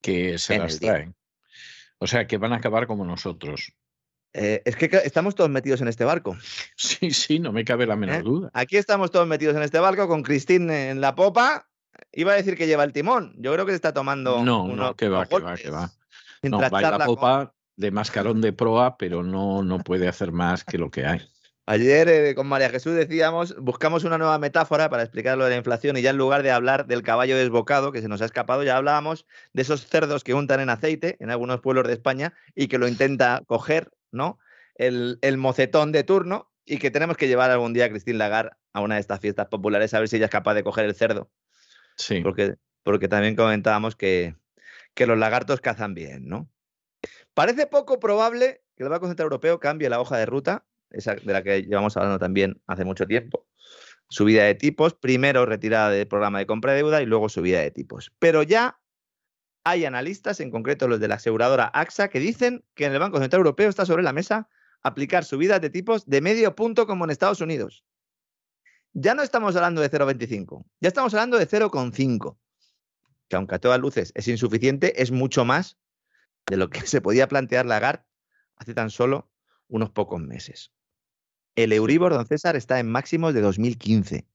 [0.00, 1.14] Que se las traen.
[1.98, 3.72] O sea, que van a acabar como nosotros.
[4.32, 6.36] Eh, es que estamos todos metidos en este barco.
[6.76, 8.22] Sí, sí, no me cabe la menor ¿Eh?
[8.22, 8.50] duda.
[8.52, 11.68] Aquí estamos todos metidos en este barco con Cristín en la popa.
[12.12, 13.34] Iba a decir que lleva el timón.
[13.38, 14.44] Yo creo que se está tomando.
[14.44, 15.90] No, no, que va, que va, que va.
[16.42, 20.78] No, va la popa de mascarón de proa, pero no, no puede hacer más que
[20.78, 21.22] lo que hay.
[21.68, 25.56] Ayer eh, con María Jesús decíamos, buscamos una nueva metáfora para explicar lo de la
[25.56, 28.62] inflación y ya en lugar de hablar del caballo desbocado que se nos ha escapado,
[28.62, 32.68] ya hablábamos de esos cerdos que untan en aceite en algunos pueblos de España y
[32.68, 34.38] que lo intenta coger, ¿no?
[34.76, 38.52] El, el mocetón de turno y que tenemos que llevar algún día a Cristín Lagarde
[38.72, 40.94] a una de estas fiestas populares a ver si ella es capaz de coger el
[40.94, 41.32] cerdo.
[41.96, 42.20] Sí.
[42.20, 42.54] Porque,
[42.84, 44.36] porque también comentábamos que,
[44.94, 46.48] que los lagartos cazan bien, ¿no?
[47.34, 51.32] Parece poco probable que el Banco Central Europeo cambie la hoja de ruta, esa de
[51.32, 53.46] la que llevamos hablando también hace mucho tiempo.
[54.08, 57.70] Subida de tipos, primero retirada del programa de compra de deuda y luego subida de
[57.70, 58.12] tipos.
[58.18, 58.78] Pero ya
[59.64, 63.18] hay analistas, en concreto los de la aseguradora AXA, que dicen que en el Banco
[63.18, 64.48] Central Europeo está sobre la mesa
[64.82, 67.84] aplicar subidas de tipos de medio punto como en Estados Unidos.
[68.92, 72.38] Ya no estamos hablando de 0,25, ya estamos hablando de 0,5,
[73.28, 75.76] que aunque a todas luces es insuficiente, es mucho más
[76.46, 78.04] de lo que se podía plantear Lagarde
[78.56, 79.28] hace tan solo
[79.68, 80.72] unos pocos meses.
[81.56, 84.26] El Euribor, don César, está en máximos de 2015.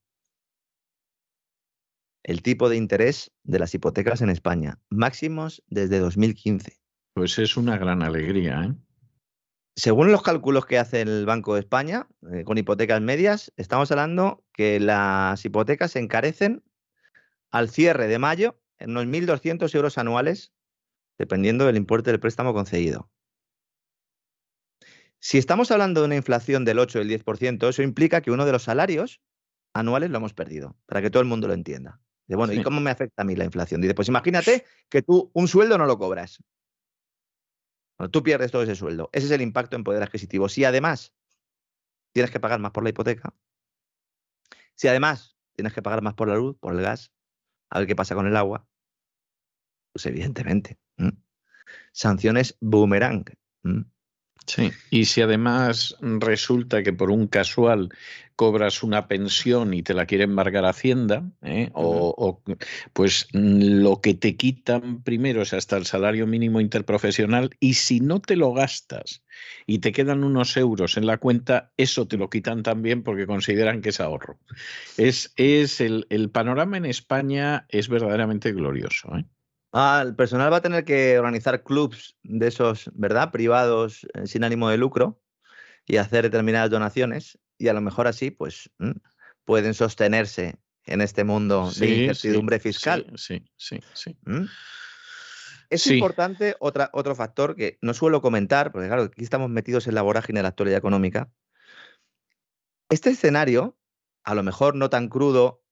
[2.23, 6.77] El tipo de interés de las hipotecas en España, máximos desde 2015.
[7.13, 8.75] Pues es una gran alegría, ¿eh?
[9.75, 14.43] según los cálculos que hace el Banco de España, eh, con hipotecas medias, estamos hablando
[14.53, 16.63] que las hipotecas se encarecen
[17.51, 20.53] al cierre de mayo en unos 1.200 euros anuales,
[21.17, 23.09] dependiendo del importe del préstamo concedido.
[25.23, 28.43] Si estamos hablando de una inflación del 8 o del 10%, eso implica que uno
[28.43, 29.21] de los salarios
[29.71, 32.01] anuales lo hemos perdido, para que todo el mundo lo entienda.
[32.27, 33.81] De, bueno, ¿y cómo me afecta a mí la inflación?
[33.81, 36.43] Dice, pues imagínate que tú un sueldo no lo cobras.
[38.11, 39.09] tú pierdes todo ese sueldo.
[39.13, 40.49] Ese es el impacto en poder adquisitivo.
[40.49, 41.13] Si además
[42.13, 43.31] tienes que pagar más por la hipoteca,
[44.73, 47.13] si además tienes que pagar más por la luz, por el gas,
[47.69, 48.67] a ver qué pasa con el agua,
[49.93, 50.79] pues evidentemente.
[51.91, 53.25] Sanciones boomerang.
[54.45, 57.89] Sí, y si además resulta que por un casual
[58.35, 61.69] cobras una pensión y te la quiere embargar Hacienda, ¿eh?
[61.73, 62.41] o,
[62.91, 68.19] pues lo que te quitan primero es hasta el salario mínimo interprofesional y si no
[68.19, 69.23] te lo gastas
[69.67, 73.81] y te quedan unos euros en la cuenta, eso te lo quitan también porque consideran
[73.81, 74.39] que es ahorro.
[74.97, 79.15] Es, es el, el panorama en España es verdaderamente glorioso.
[79.17, 79.25] ¿eh?
[79.73, 83.31] Ah, el personal va a tener que organizar clubs de esos, ¿verdad?
[83.31, 85.21] Privados eh, sin ánimo de lucro
[85.85, 88.91] y hacer determinadas donaciones y a lo mejor así, pues, mm,
[89.45, 93.11] pueden sostenerse en este mundo de incertidumbre fiscal.
[93.15, 94.17] Sí, sí, sí.
[94.25, 94.45] ¿Mm?
[95.69, 99.95] Es importante otra, otro factor que no suelo comentar, porque claro, aquí estamos metidos en
[99.95, 101.31] la vorágine de la actualidad económica.
[102.89, 103.77] Este escenario,
[104.25, 105.63] a lo mejor no tan crudo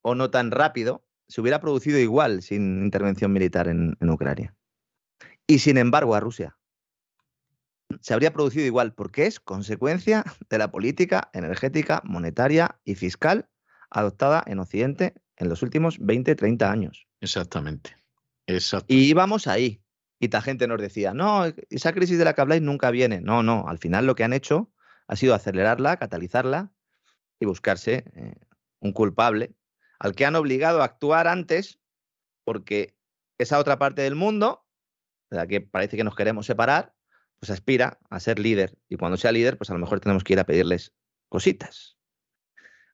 [0.00, 4.54] o no tan rápido, se hubiera producido igual sin intervención militar en, Ucrania.
[5.46, 6.56] Y sin embargo a Rusia.
[8.00, 13.48] Se habría producido igual porque es consecuencia de la política energética, monetaria y fiscal
[13.90, 17.06] adoptada en Occidente en los últimos 20, 30 años.
[17.20, 17.96] Exactamente.
[18.88, 19.82] Y íbamos ahí.
[20.18, 23.20] Y la gente nos decía, no, esa crisis de la que habláis nunca viene.
[23.20, 24.70] No, no, al final lo que han hecho
[25.08, 26.72] ha sido acelerarla, catalizarla
[27.40, 28.34] y buscarse eh,
[28.78, 29.54] un culpable
[30.02, 31.78] al que han obligado a actuar antes,
[32.42, 32.96] porque
[33.38, 34.66] esa otra parte del mundo,
[35.30, 36.92] de la que parece que nos queremos separar,
[37.38, 38.76] pues aspira a ser líder.
[38.88, 40.92] Y cuando sea líder, pues a lo mejor tenemos que ir a pedirles
[41.28, 41.98] cositas.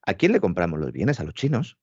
[0.02, 1.18] ¿A quién le compramos los bienes?
[1.18, 1.78] A los chinos.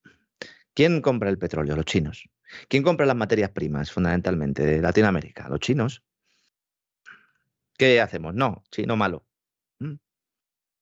[0.75, 1.75] ¿Quién compra el petróleo?
[1.75, 2.29] Los chinos.
[2.67, 5.49] ¿Quién compra las materias primas, fundamentalmente, de Latinoamérica?
[5.49, 6.03] Los chinos.
[7.79, 8.35] ¿Qué hacemos?
[8.35, 9.25] No, chino malo.
[9.79, 9.95] Mm.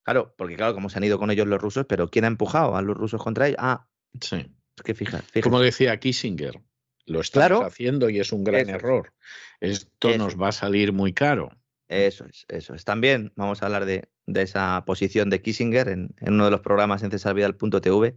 [0.02, 2.76] Claro, porque claro, como se han ido con ellos los rusos, pero ¿quién ha empujado
[2.76, 3.58] a los rusos contra ellos?
[3.58, 3.88] Ah,
[4.20, 4.46] Sí.
[4.76, 6.60] Es que fija, Como decía Kissinger,
[7.06, 9.12] lo estamos haciendo y es un gran error.
[9.60, 11.50] Esto nos va a salir muy caro.
[11.88, 12.84] Eso es, eso es.
[12.84, 17.10] También vamos a hablar de, esa posición de Kissinger en, uno de los programas en
[17.10, 18.16] cesarvidal.tv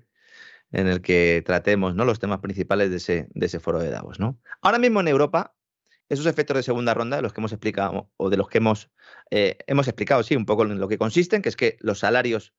[0.72, 2.06] en el que tratemos ¿no?
[2.06, 4.20] los temas principales de ese, de ese foro de Davos.
[4.20, 4.40] ¿no?
[4.62, 5.56] Ahora mismo en Europa,
[6.10, 8.90] esos efectos de segunda ronda, de los que hemos explicado, o de los que hemos,
[9.32, 12.54] eh, hemos explicado, sí, un poco en lo que consisten, que es que los salarios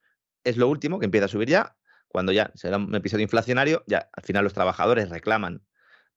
[0.45, 1.77] es lo último que empieza a subir ya,
[2.09, 5.63] cuando ya será un episodio inflacionario, ya al final los trabajadores reclaman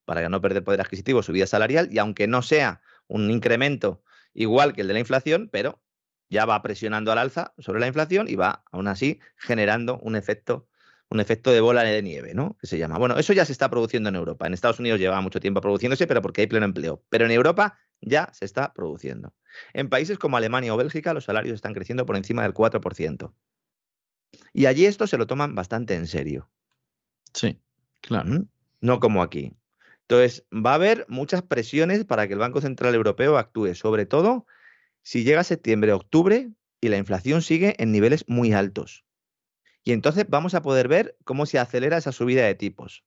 [0.05, 4.73] para no perder poder adquisitivo su vida salarial y aunque no sea un incremento igual
[4.73, 5.81] que el de la inflación, pero
[6.29, 10.67] ya va presionando al alza sobre la inflación y va aún así generando un efecto
[11.11, 12.55] un efecto de bola de nieve, ¿no?
[12.59, 12.97] Que se llama.
[12.97, 14.47] Bueno, eso ya se está produciendo en Europa.
[14.47, 17.03] En Estados Unidos lleva mucho tiempo produciéndose, pero porque hay pleno empleo.
[17.09, 19.33] Pero en Europa ya se está produciendo.
[19.73, 23.33] En países como Alemania o Bélgica, los salarios están creciendo por encima del 4%.
[24.53, 26.49] Y allí esto se lo toman bastante en serio.
[27.33, 27.59] Sí,
[28.01, 28.45] claro.
[28.81, 29.53] No como aquí.
[30.01, 34.45] Entonces, va a haber muchas presiones para que el Banco Central Europeo actúe, sobre todo
[35.03, 36.51] si llega septiembre, octubre
[36.81, 39.05] y la inflación sigue en niveles muy altos.
[39.83, 43.03] Y entonces vamos a poder ver cómo se acelera esa subida de tipos,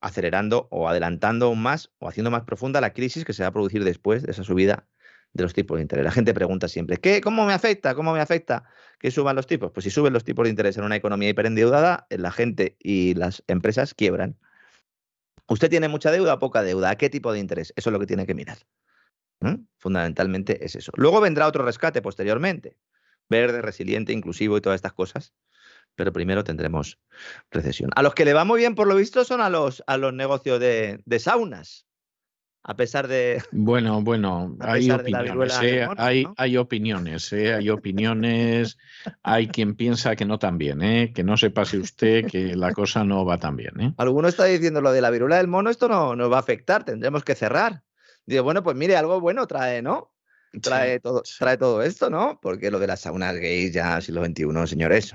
[0.00, 3.52] acelerando o adelantando aún más o haciendo más profunda la crisis que se va a
[3.52, 4.88] producir después de esa subida
[5.32, 6.04] de los tipos de interés.
[6.04, 7.94] La gente pregunta siempre, ¿qué, ¿cómo me afecta?
[7.94, 8.64] ¿Cómo me afecta
[8.98, 9.70] que suban los tipos?
[9.72, 13.14] Pues si suben los tipos de interés en una economía hiperendeudada, eh, la gente y
[13.14, 14.38] las empresas quiebran.
[15.48, 16.90] ¿Usted tiene mucha deuda o poca deuda?
[16.90, 17.72] ¿A qué tipo de interés?
[17.76, 18.58] Eso es lo que tiene que mirar.
[19.78, 20.90] Fundamentalmente es eso.
[20.96, 22.76] Luego vendrá otro rescate posteriormente.
[23.30, 25.32] Verde, resiliente, inclusivo y todas estas cosas.
[25.94, 26.98] Pero primero tendremos
[27.50, 27.90] recesión.
[27.94, 30.12] A los que le va muy bien, por lo visto, son a los, a los
[30.12, 31.87] negocios de saunas
[32.68, 33.42] a pesar de...
[33.50, 35.88] Bueno, bueno, hay opiniones, ¿eh?
[35.96, 37.54] hay, hay opiniones, ¿eh?
[37.54, 38.76] hay opiniones,
[39.22, 41.12] hay quien piensa que no tan bien, ¿eh?
[41.14, 43.80] que no se pase usted que la cosa no va tan bien.
[43.80, 43.94] ¿eh?
[43.96, 46.84] Alguno está diciendo lo de la viruela del mono, esto no nos va a afectar,
[46.84, 47.82] tendremos que cerrar.
[48.26, 50.12] Digo, bueno, pues mire, algo bueno trae, ¿no?
[50.60, 52.38] Trae, todo, trae todo esto, ¿no?
[52.42, 55.14] Porque lo de las saunas gays ya siglo XXI, señores.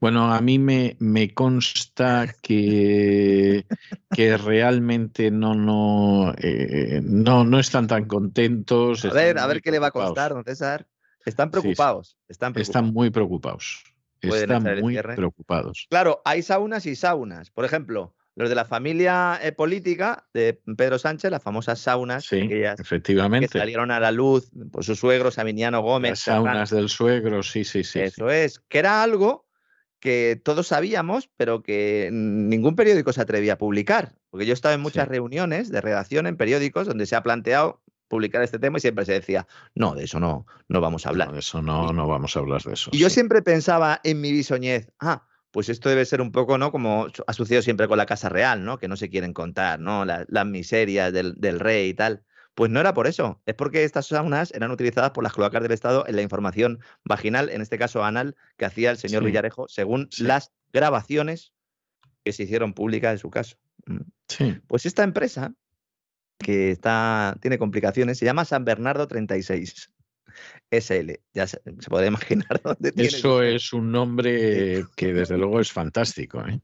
[0.00, 3.64] Bueno, a mí me, me consta que,
[4.10, 9.04] que realmente no, no, eh, no, no están tan contentos.
[9.04, 10.86] A ver, a ver qué le va a costar, don César.
[11.24, 12.18] Están preocupados.
[12.28, 12.68] Están, preocupados.
[12.68, 13.84] están muy preocupados.
[14.20, 15.86] Están muy preocupados.
[15.90, 17.50] Claro, hay saunas y saunas.
[17.50, 22.48] Por ejemplo, los de la familia eh, política de Pedro Sánchez, las famosas saunas, sí,
[22.50, 23.48] efectivamente.
[23.48, 26.10] que salieron a la luz por su suegro Sabiniano Gómez.
[26.10, 28.00] Las saunas del suegro, sí, sí, sí.
[28.00, 29.46] Eso es, que era algo
[30.02, 34.16] que todos sabíamos, pero que ningún periódico se atrevía a publicar.
[34.30, 37.80] Porque yo he estado en muchas reuniones de redacción en periódicos donde se ha planteado
[38.08, 39.46] publicar este tema y siempre se decía,
[39.76, 41.28] no, de eso no, no vamos a hablar.
[41.28, 42.90] No, de eso no, no vamos a hablar de eso.
[42.92, 46.72] Y yo siempre pensaba en mi bisoñez, ah, pues esto debe ser un poco, ¿no?
[46.72, 48.78] Como ha sucedido siempre con la Casa Real, ¿no?
[48.78, 50.04] Que no se quieren contar, ¿no?
[50.04, 52.24] las miserias del, rey y tal.
[52.54, 55.72] Pues no era por eso, es porque estas saunas eran utilizadas por las cloacas del
[55.72, 60.08] Estado en la información vaginal, en este caso anal, que hacía el señor Villarejo, según
[60.18, 61.52] las grabaciones
[62.24, 63.56] que se hicieron públicas en su caso.
[63.86, 64.00] Mm.
[64.28, 64.60] Sí.
[64.66, 65.54] Pues esta empresa,
[66.38, 69.90] que está, tiene complicaciones, se llama San Bernardo 36.
[70.70, 71.12] SL.
[71.34, 73.08] Ya se, se puede imaginar dónde tiene.
[73.08, 76.42] Eso es un nombre que desde luego es fantástico.
[76.46, 76.60] ¿eh?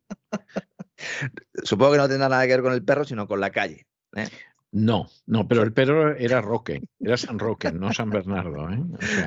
[1.62, 3.86] Supongo que no tendrá nada que ver con el perro, sino con la calle.
[4.16, 4.28] ¿eh?
[4.70, 8.70] No, no, pero el perro era Roque, era San Roque, no San Bernardo.
[8.70, 8.78] ¿eh?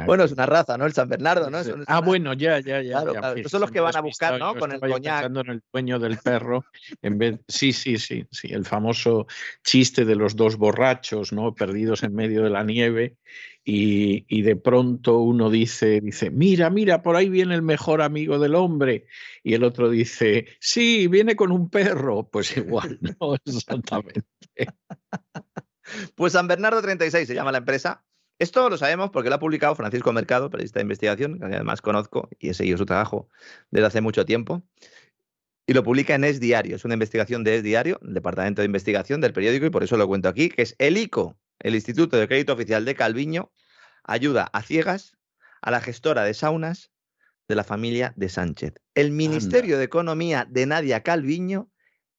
[0.05, 0.85] bueno, es una raza, ¿no?
[0.85, 1.57] El San Bernardo, ¿no?
[1.87, 3.01] ah, bueno, ya, ya, ya.
[3.01, 4.55] Claro, son los que van a buscar, ¿no?
[4.55, 5.01] Con el coñac.
[5.01, 6.63] pensando en el dueño del perro,
[7.01, 7.39] en vez.
[7.47, 8.49] Sí, sí, sí, sí.
[8.51, 9.25] El famoso
[9.63, 11.55] chiste de los dos borrachos, ¿no?
[11.55, 13.17] Perdidos en medio de la nieve
[13.63, 18.55] y, de pronto uno dice, dice, mira, mira, por ahí viene el mejor amigo del
[18.55, 19.05] hombre.
[19.43, 22.27] Y el otro dice, sí, viene con un perro.
[22.29, 24.23] Pues igual, no, exactamente.
[26.15, 28.05] Pues San Bernardo 36 se llama la empresa.
[28.39, 32.29] Esto lo sabemos porque lo ha publicado Francisco Mercado, periodista de investigación, que además conozco
[32.39, 33.27] y he seguido su trabajo
[33.71, 34.63] desde hace mucho tiempo.
[35.67, 39.19] Y lo publica en Es Diario, es una investigación de Es Diario, departamento de investigación
[39.19, 42.27] del periódico, y por eso lo cuento aquí, que es el ICO, el Instituto de
[42.27, 43.51] Crédito Oficial de Calviño
[44.03, 45.17] ayuda a ciegas
[45.61, 46.91] a la gestora de saunas
[47.47, 48.73] de la familia de Sánchez.
[48.95, 51.69] El Ministerio de Economía de Nadia Calviño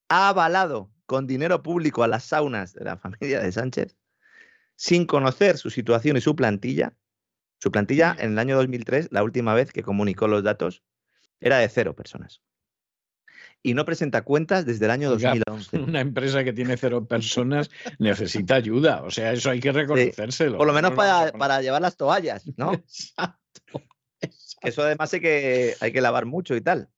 [0.09, 3.97] ha avalado con dinero público a las saunas de la familia de Sánchez
[4.76, 6.95] sin conocer su situación y su plantilla.
[7.59, 10.82] Su plantilla en el año 2003, la última vez que comunicó los datos,
[11.40, 12.43] era de cero personas
[13.63, 15.79] y no presenta cuentas desde el año 2011.
[15.79, 20.59] Una empresa que tiene cero personas necesita ayuda, o sea, eso hay que reconocérselo.
[20.59, 22.73] por lo menos para, llevar las toallas, ¿no?
[22.83, 23.83] Exacto,
[24.63, 26.89] Eso además hay que, hay que lavar mucho y tal.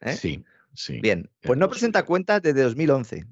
[0.00, 0.14] ¿eh?
[0.14, 0.44] Sí,
[0.74, 1.00] sí.
[1.00, 3.26] Bien, pues no presenta cuentas desde 2011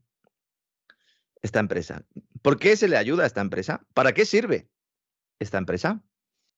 [1.43, 2.05] esta empresa.
[2.43, 3.85] ¿Por qué se le ayuda a esta empresa?
[3.95, 4.69] ¿Para qué sirve
[5.39, 6.03] esta empresa?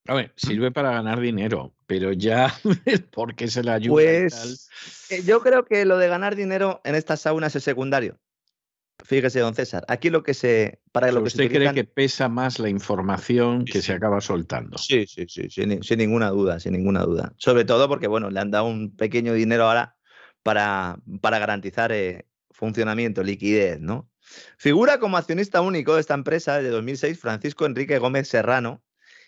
[0.07, 2.55] A ver, sirve para ganar dinero, pero ya,
[3.11, 3.91] ¿por qué se le ayuda?
[3.91, 4.69] Pues
[5.09, 8.17] eh, yo creo que lo de ganar dinero en estas saunas es secundario.
[9.03, 10.79] Fíjese, don César, aquí lo que se.
[10.93, 14.77] Para lo que ¿Usted cree que pesa más la información que se acaba soltando?
[14.77, 17.33] Sí, sí, sí, sin, ninguna duda, sin ninguna duda.
[17.35, 19.97] Sobre todo porque, bueno, le han dado un pequeño dinero ahora
[20.43, 24.09] para, para garantizar eh, funcionamiento, liquidez, ¿no?
[24.57, 28.81] Figura como accionista único de esta empresa desde 2006 Francisco Enrique Gómez Serrano,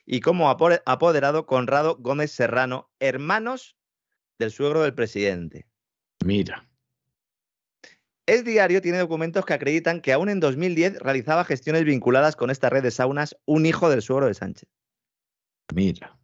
[0.05, 3.77] y como apoderado Conrado Gómez Serrano, hermanos
[4.39, 5.67] del suegro del presidente.
[6.25, 6.67] Mira.
[8.25, 12.69] Es diario tiene documentos que acreditan que aún en 2010 realizaba gestiones vinculadas con esta
[12.69, 14.69] red de saunas un hijo del suegro de Sánchez.
[15.73, 16.17] Mira.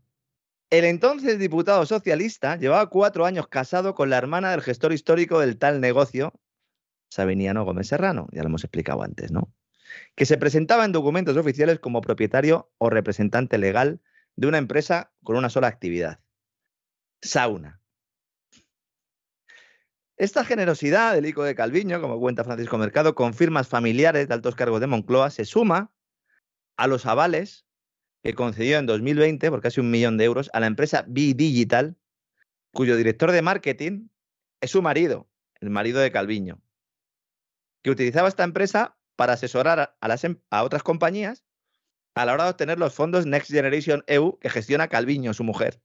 [0.70, 5.58] El entonces diputado socialista llevaba cuatro años casado con la hermana del gestor histórico del
[5.58, 6.34] tal negocio,
[7.10, 8.28] Sabiniano Gómez Serrano.
[8.32, 9.52] Ya lo hemos explicado antes, ¿no?
[10.16, 14.02] Que se presentaba en documentos oficiales como propietario o representante legal
[14.36, 16.20] de una empresa con una sola actividad,
[17.22, 17.82] sauna.
[20.18, 24.56] Esta generosidad del ICO de Calviño, como cuenta Francisco Mercado, con firmas familiares de altos
[24.56, 25.94] cargos de Moncloa, se suma
[26.76, 27.66] a los avales
[28.22, 31.96] que concedió en 2020 por casi un millón de euros a la empresa B-Digital,
[32.74, 34.10] cuyo director de marketing
[34.60, 35.30] es su marido,
[35.62, 36.62] el marido de Calviño,
[37.82, 41.44] que utilizaba esta empresa para asesorar a, las, em, a otras compañías
[42.16, 45.82] a la hora de obtener los fondos Next Generation EU que gestiona Calviño, su mujer.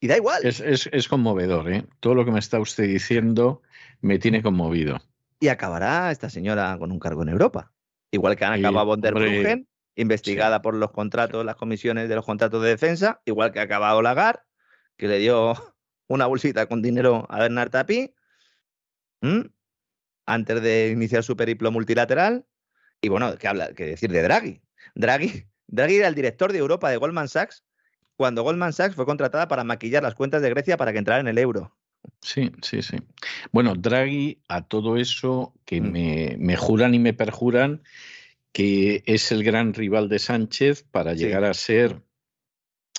[0.00, 0.40] Y da igual.
[0.44, 1.84] Es, conmovedor, ¿eh?
[1.98, 3.60] Todo lo que me está usted diciendo
[4.00, 5.00] me tiene conmovido.
[5.40, 7.72] Y acabará esta señora con un cargo en Europa.
[8.12, 12.24] Igual que han acabado von der Bruggen, investigada por los contratos, las comisiones de los
[12.24, 14.42] contratos de defensa, igual que ha acabado Lagarde,
[14.96, 15.54] que le dio
[16.06, 18.14] una bolsita con dinero a Bernard Tapie
[20.30, 22.46] antes de iniciar su periplo multilateral.
[23.00, 24.60] Y bueno, ¿qué, habla, qué decir de Draghi?
[24.94, 25.44] Draghi?
[25.66, 27.64] Draghi era el director de Europa de Goldman Sachs
[28.16, 31.28] cuando Goldman Sachs fue contratada para maquillar las cuentas de Grecia para que entrara en
[31.28, 31.74] el euro.
[32.20, 32.96] Sí, sí, sí.
[33.50, 35.90] Bueno, Draghi, a todo eso que mm.
[35.90, 37.82] me, me, juran y me perjuran
[38.52, 42.02] que es el gran rival de Sánchez para llegar a ser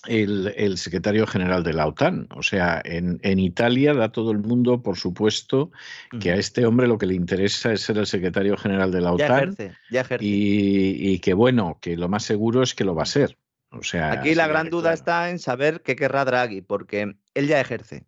[0.07, 2.27] el, secretario general de la OTAN.
[2.35, 5.71] O sea, en, Italia da todo el mundo, por supuesto,
[6.19, 9.13] que a este hombre lo que le interesa es ser el secretario general de la
[9.13, 9.55] OTAN.
[9.89, 13.37] Ya ejerce, Y, que bueno, que lo más seguro es que lo va a ser.
[13.71, 17.61] O sea, Aquí la gran duda está en saber qué querrá Draghi, porque él ya
[17.61, 18.05] ejerce.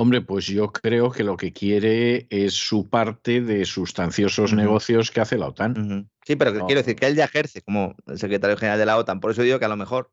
[0.00, 5.20] Hombre, pues yo creo que lo que quiere es su parte de sustanciosos negocios que
[5.20, 6.08] hace la OTAN.
[6.28, 9.18] Sí, pero quiero decir que él ya ejerce como el secretario general de la OTAN.
[9.18, 10.12] Por eso digo que a lo mejor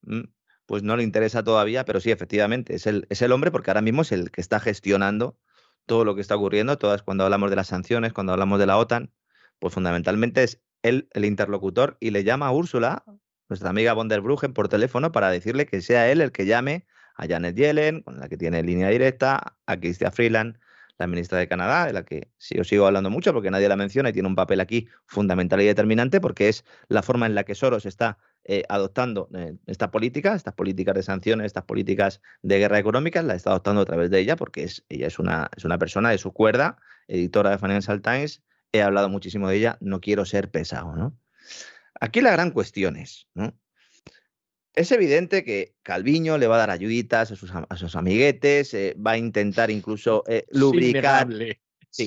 [0.00, 0.22] mm,
[0.64, 3.82] pues no le interesa todavía, pero sí, efectivamente, es el, es el hombre porque ahora
[3.82, 5.36] mismo es el que está gestionando
[5.84, 6.78] todo lo que está ocurriendo.
[6.78, 9.12] Todas cuando hablamos de las sanciones, cuando hablamos de la OTAN,
[9.58, 13.04] pues fundamentalmente es él el interlocutor y le llama a Úrsula,
[13.50, 16.86] nuestra amiga von der Bruggen, por teléfono para decirle que sea él el que llame
[17.16, 20.58] a Janet Yellen, con la que tiene línea directa, a Chrystia Freeland,
[21.00, 23.76] la ministra de Canadá, de la que sí os sigo hablando mucho porque nadie la
[23.76, 27.44] menciona y tiene un papel aquí fundamental y determinante porque es la forma en la
[27.44, 32.58] que Soros está eh, adoptando eh, esta política, estas políticas de sanciones, estas políticas de
[32.58, 35.64] guerra económica, la está adoptando a través de ella porque es, ella es una, es
[35.64, 36.76] una persona de su cuerda,
[37.08, 38.42] editora de Financial Times,
[38.72, 41.18] he hablado muchísimo de ella, no quiero ser pesado, ¿no?
[41.98, 43.58] Aquí la gran cuestión es, ¿no?
[44.74, 47.36] Es evidente que Calviño le va a dar ayuditas a
[47.76, 51.28] sus, amiguetes, eh, va a intentar incluso eh, lubricar,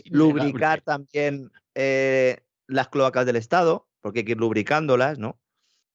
[0.05, 5.39] lubricar también eh, las cloacas del Estado, porque hay que ir lubricándolas, ¿no?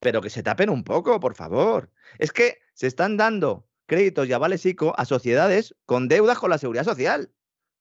[0.00, 1.90] Pero que se tapen un poco, por favor.
[2.18, 6.58] Es que se están dando créditos y avales ICO a sociedades con deudas con la
[6.58, 7.32] seguridad social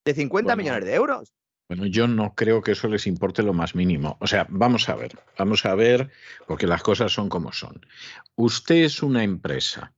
[0.05, 1.33] de 50 millones de euros.
[1.67, 4.17] Bueno, yo no creo que eso les importe lo más mínimo.
[4.21, 6.11] O sea, vamos a ver, vamos a ver,
[6.47, 7.85] porque las cosas son como son.
[8.35, 9.93] Usted es una empresa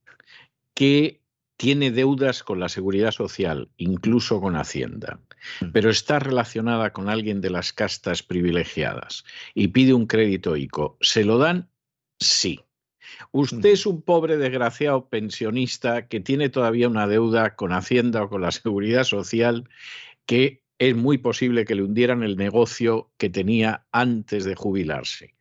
[0.74, 1.20] que
[1.56, 5.20] tiene deudas con la seguridad social, incluso con Hacienda,
[5.60, 5.72] mm.
[5.72, 10.96] pero está relacionada con alguien de las castas privilegiadas y pide un crédito ICO.
[11.02, 11.68] ¿Se lo dan?
[12.18, 12.60] Sí.
[13.30, 13.74] Usted mm.
[13.74, 18.50] es un pobre desgraciado pensionista que tiene todavía una deuda con Hacienda o con la
[18.50, 19.68] seguridad social
[20.24, 25.36] que es muy posible que le hundieran el negocio que tenía antes de jubilarse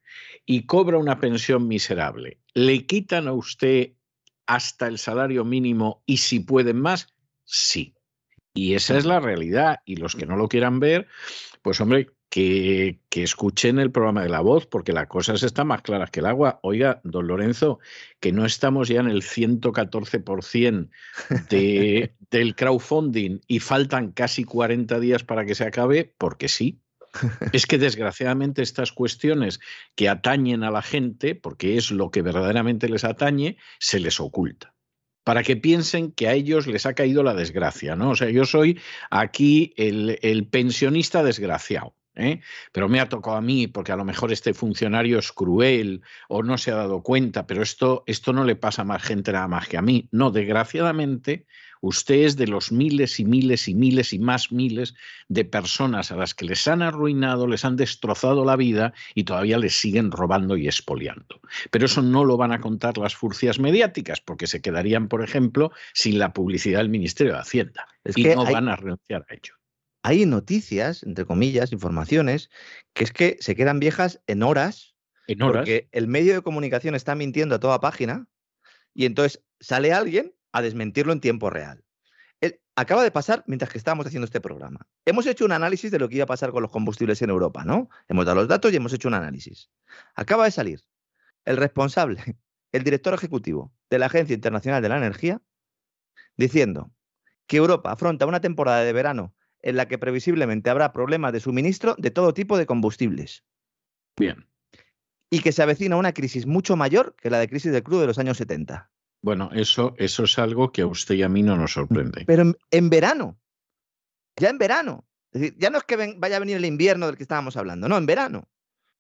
[0.46, 2.42] y cobra una pensión miserable.
[2.54, 3.94] ¿Le quitan a usted
[4.46, 7.08] hasta el salario mínimo y si pueden más?
[7.46, 7.96] Sí.
[8.54, 9.80] Y esa es la realidad.
[9.86, 11.08] Y los que no lo quieran ver,
[11.62, 16.12] pues hombre, que, escuchen el programa de la voz, porque las cosas están más claras
[16.12, 16.60] que el agua.
[16.64, 17.80] Oiga, don Lorenzo,
[18.20, 20.90] que no estamos ya en el 114%
[21.50, 26.80] de, del crowdfunding y faltan casi 40 días para que se acabe, porque sí.
[27.52, 29.60] Es que desgraciadamente estas cuestiones
[29.96, 34.76] que atañen a la gente, porque es lo que verdaderamente les atañe, se les oculta
[35.24, 38.12] para que piensen que a ellos les ha caído la desgracia, ¿no?
[38.12, 38.80] O sea, yo soy
[39.12, 41.94] aquí el, el pensionista desgraciado.
[42.20, 42.42] ¿Eh?
[42.72, 46.44] pero me ha tocado a mí porque a lo mejor este funcionario es cruel o
[46.44, 49.48] no se ha dado cuenta, pero esto, esto no le pasa a más gente nada
[49.48, 50.08] más que a mí.
[50.12, 51.46] No, desgraciadamente,
[51.82, 54.96] usted es de los miles y miles y miles y más miles
[55.28, 59.58] de personas a las que les han arruinado, les han destrozado la vida y todavía
[59.58, 61.42] les siguen robando y expoliando.
[61.72, 65.72] Pero eso no lo van a contar las furcias mediáticas porque se quedarían, por ejemplo,
[65.94, 69.59] sin la publicidad del Ministerio de Hacienda y no van a renunciar a ello
[70.04, 72.50] hay noticias, entre comillas, informaciones,
[72.94, 74.96] que es que se quedan viejas en horas,
[75.28, 75.60] en horas.
[75.60, 78.28] porque el medio de comunicación está mintiendo a toda página
[78.94, 81.84] y entonces sale alguien a desmentirlo en tiempo real.
[82.76, 84.88] acaba de pasar mientras que estábamos haciendo este programa.
[85.06, 87.66] Hemos hecho un análisis de lo que iba a pasar con los combustibles en Europa,
[87.66, 87.90] ¿no?
[88.08, 89.70] Hemos dado los datos y hemos hecho un análisis.
[90.16, 90.82] Acaba de salir
[91.44, 92.24] el responsable,
[92.72, 95.42] el director ejecutivo de la Agencia Internacional de la Energía,
[96.38, 96.94] diciendo
[97.48, 101.96] que Europa afronta una temporada de verano en la que previsiblemente habrá problemas de suministro
[101.98, 103.44] de todo tipo de combustibles.
[104.18, 104.48] Bien.
[105.30, 108.08] Y que se avecina una crisis mucho mayor que la de crisis del crudo de
[108.08, 108.90] los años 70.
[109.22, 112.24] Bueno, eso, eso es algo que a usted y a mí no nos sorprende.
[112.26, 113.38] Pero en, verano,
[114.38, 115.06] ya en verano.
[115.32, 117.88] Es decir, ya no es que vaya a venir el invierno del que estábamos hablando,
[117.88, 118.50] no, en verano.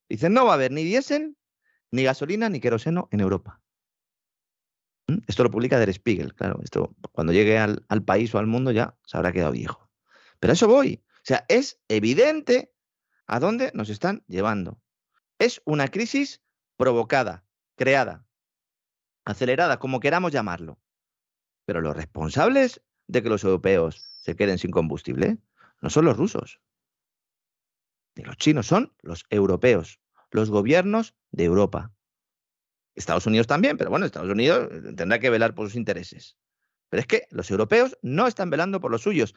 [0.09, 1.37] Dicen, no va a haber ni diésel,
[1.91, 3.61] ni gasolina, ni queroseno en Europa.
[5.07, 5.19] ¿Mm?
[5.27, 6.59] Esto lo publica Der Spiegel, claro.
[6.63, 9.88] Esto cuando llegue al, al país o al mundo ya se habrá quedado viejo.
[10.39, 11.03] Pero a eso voy.
[11.15, 12.73] O sea, es evidente
[13.27, 14.81] a dónde nos están llevando.
[15.37, 16.41] Es una crisis
[16.77, 18.25] provocada, creada,
[19.25, 20.79] acelerada, como queramos llamarlo.
[21.65, 25.37] Pero los responsables de que los europeos se queden sin combustible
[25.81, 26.59] no son los rusos,
[28.15, 29.99] ni los chinos, son los europeos,
[30.31, 31.93] los gobiernos de Europa.
[32.95, 36.37] Estados Unidos también, pero bueno, Estados Unidos tendrá que velar por sus intereses.
[36.89, 39.35] Pero es que los europeos no están velando por los suyos.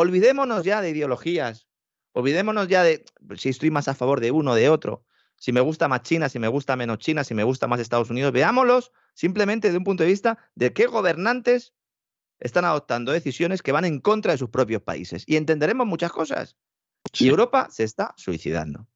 [0.00, 1.66] Olvidémonos ya de ideologías,
[2.12, 3.04] olvidémonos ya de
[3.36, 6.28] si estoy más a favor de uno o de otro, si me gusta más China,
[6.28, 8.30] si me gusta menos China, si me gusta más Estados Unidos.
[8.30, 11.74] Veámoslos simplemente desde un punto de vista de qué gobernantes
[12.38, 15.24] están adoptando decisiones que van en contra de sus propios países.
[15.26, 16.56] Y entenderemos muchas cosas.
[17.18, 18.86] Y Europa se está suicidando.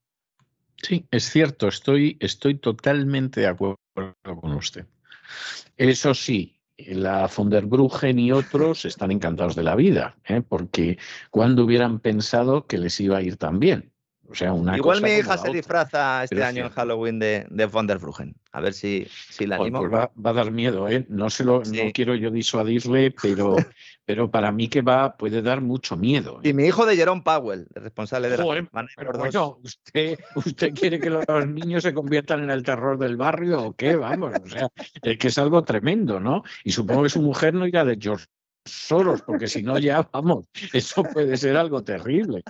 [0.84, 3.80] Sí, es cierto, estoy, estoy totalmente de acuerdo
[4.22, 4.86] con usted.
[5.76, 10.42] Eso sí, la von der Bruggen y otros están encantados de la vida, ¿eh?
[10.42, 10.98] porque
[11.30, 13.91] cuando hubieran pensado que les iba a ir tan bien.
[14.76, 17.98] Igual mi hija se disfraza este año en Halloween de, de Von der.
[18.52, 19.80] A ver si, si la animo.
[19.80, 21.06] Pues va, a dar miedo, ¿eh?
[21.08, 23.56] No, se lo, no quiero yo disuadirle, pero,
[24.04, 26.40] pero para mí que va puede dar mucho miedo.
[26.42, 26.50] ¿eh?
[26.50, 28.68] Y mi hijo de Jerome Powell, el responsable de la...
[28.96, 33.62] pero bueno, ¿usted, ¿usted quiere que los niños se conviertan en el terror del barrio
[33.62, 33.96] o qué?
[33.96, 34.68] Vamos, o sea,
[35.02, 36.42] es que es algo tremendo, ¿no?
[36.64, 38.26] Y supongo que su mujer no irá de George
[38.64, 42.42] Soros, porque si no ya, vamos, eso puede ser algo terrible.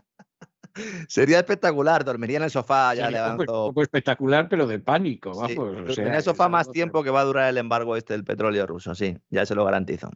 [1.09, 3.67] Sería espectacular, dormiría en el sofá, ya levanto.
[3.67, 5.99] Un poco espectacular, pero de pánico, vamos.
[5.99, 8.95] en el sofá más tiempo que va a durar el embargo este del petróleo ruso,
[8.95, 10.11] sí, ya se lo garantizo.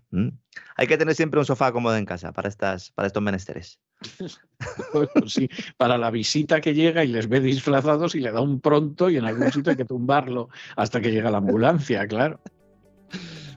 [0.76, 3.80] Hay que tener siempre un sofá cómodo en casa para, estas, para estos menesteres.
[5.26, 9.10] sí, para la visita que llega y les ve disfrazados y le da un pronto
[9.10, 12.40] y en algún sitio hay que tumbarlo hasta que llega la ambulancia, claro.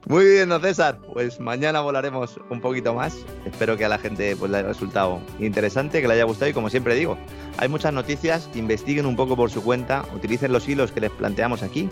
[0.08, 0.98] Muy bien, don César.
[1.14, 3.16] Pues mañana volaremos un poquito más.
[3.46, 6.54] Espero que a la gente pues, le haya resultado interesante, que le haya gustado y
[6.54, 7.18] como siempre digo,
[7.58, 11.62] hay muchas noticias, investiguen un poco por su cuenta, utilicen los hilos que les planteamos
[11.62, 11.90] aquí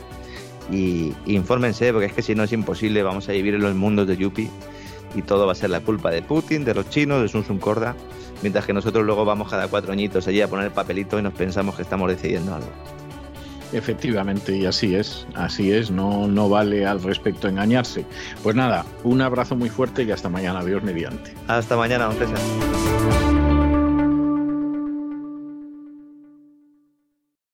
[0.72, 4.08] y infórmense, porque es que si no es imposible, vamos a vivir en los mundos
[4.08, 4.50] de Yupi
[5.16, 7.60] y todo va a ser la culpa de Putin, de los chinos, de Sun Sun
[7.60, 7.96] Corda,
[8.42, 11.34] mientras que nosotros luego vamos cada cuatro añitos allí a poner el papelito y nos
[11.34, 12.72] pensamos que estamos decidiendo algo.
[13.74, 18.06] Efectivamente, y así es, así es, no, no vale al respecto engañarse.
[18.44, 21.34] Pues nada, un abrazo muy fuerte y hasta mañana, Dios mediante.
[21.48, 23.27] Hasta mañana, don.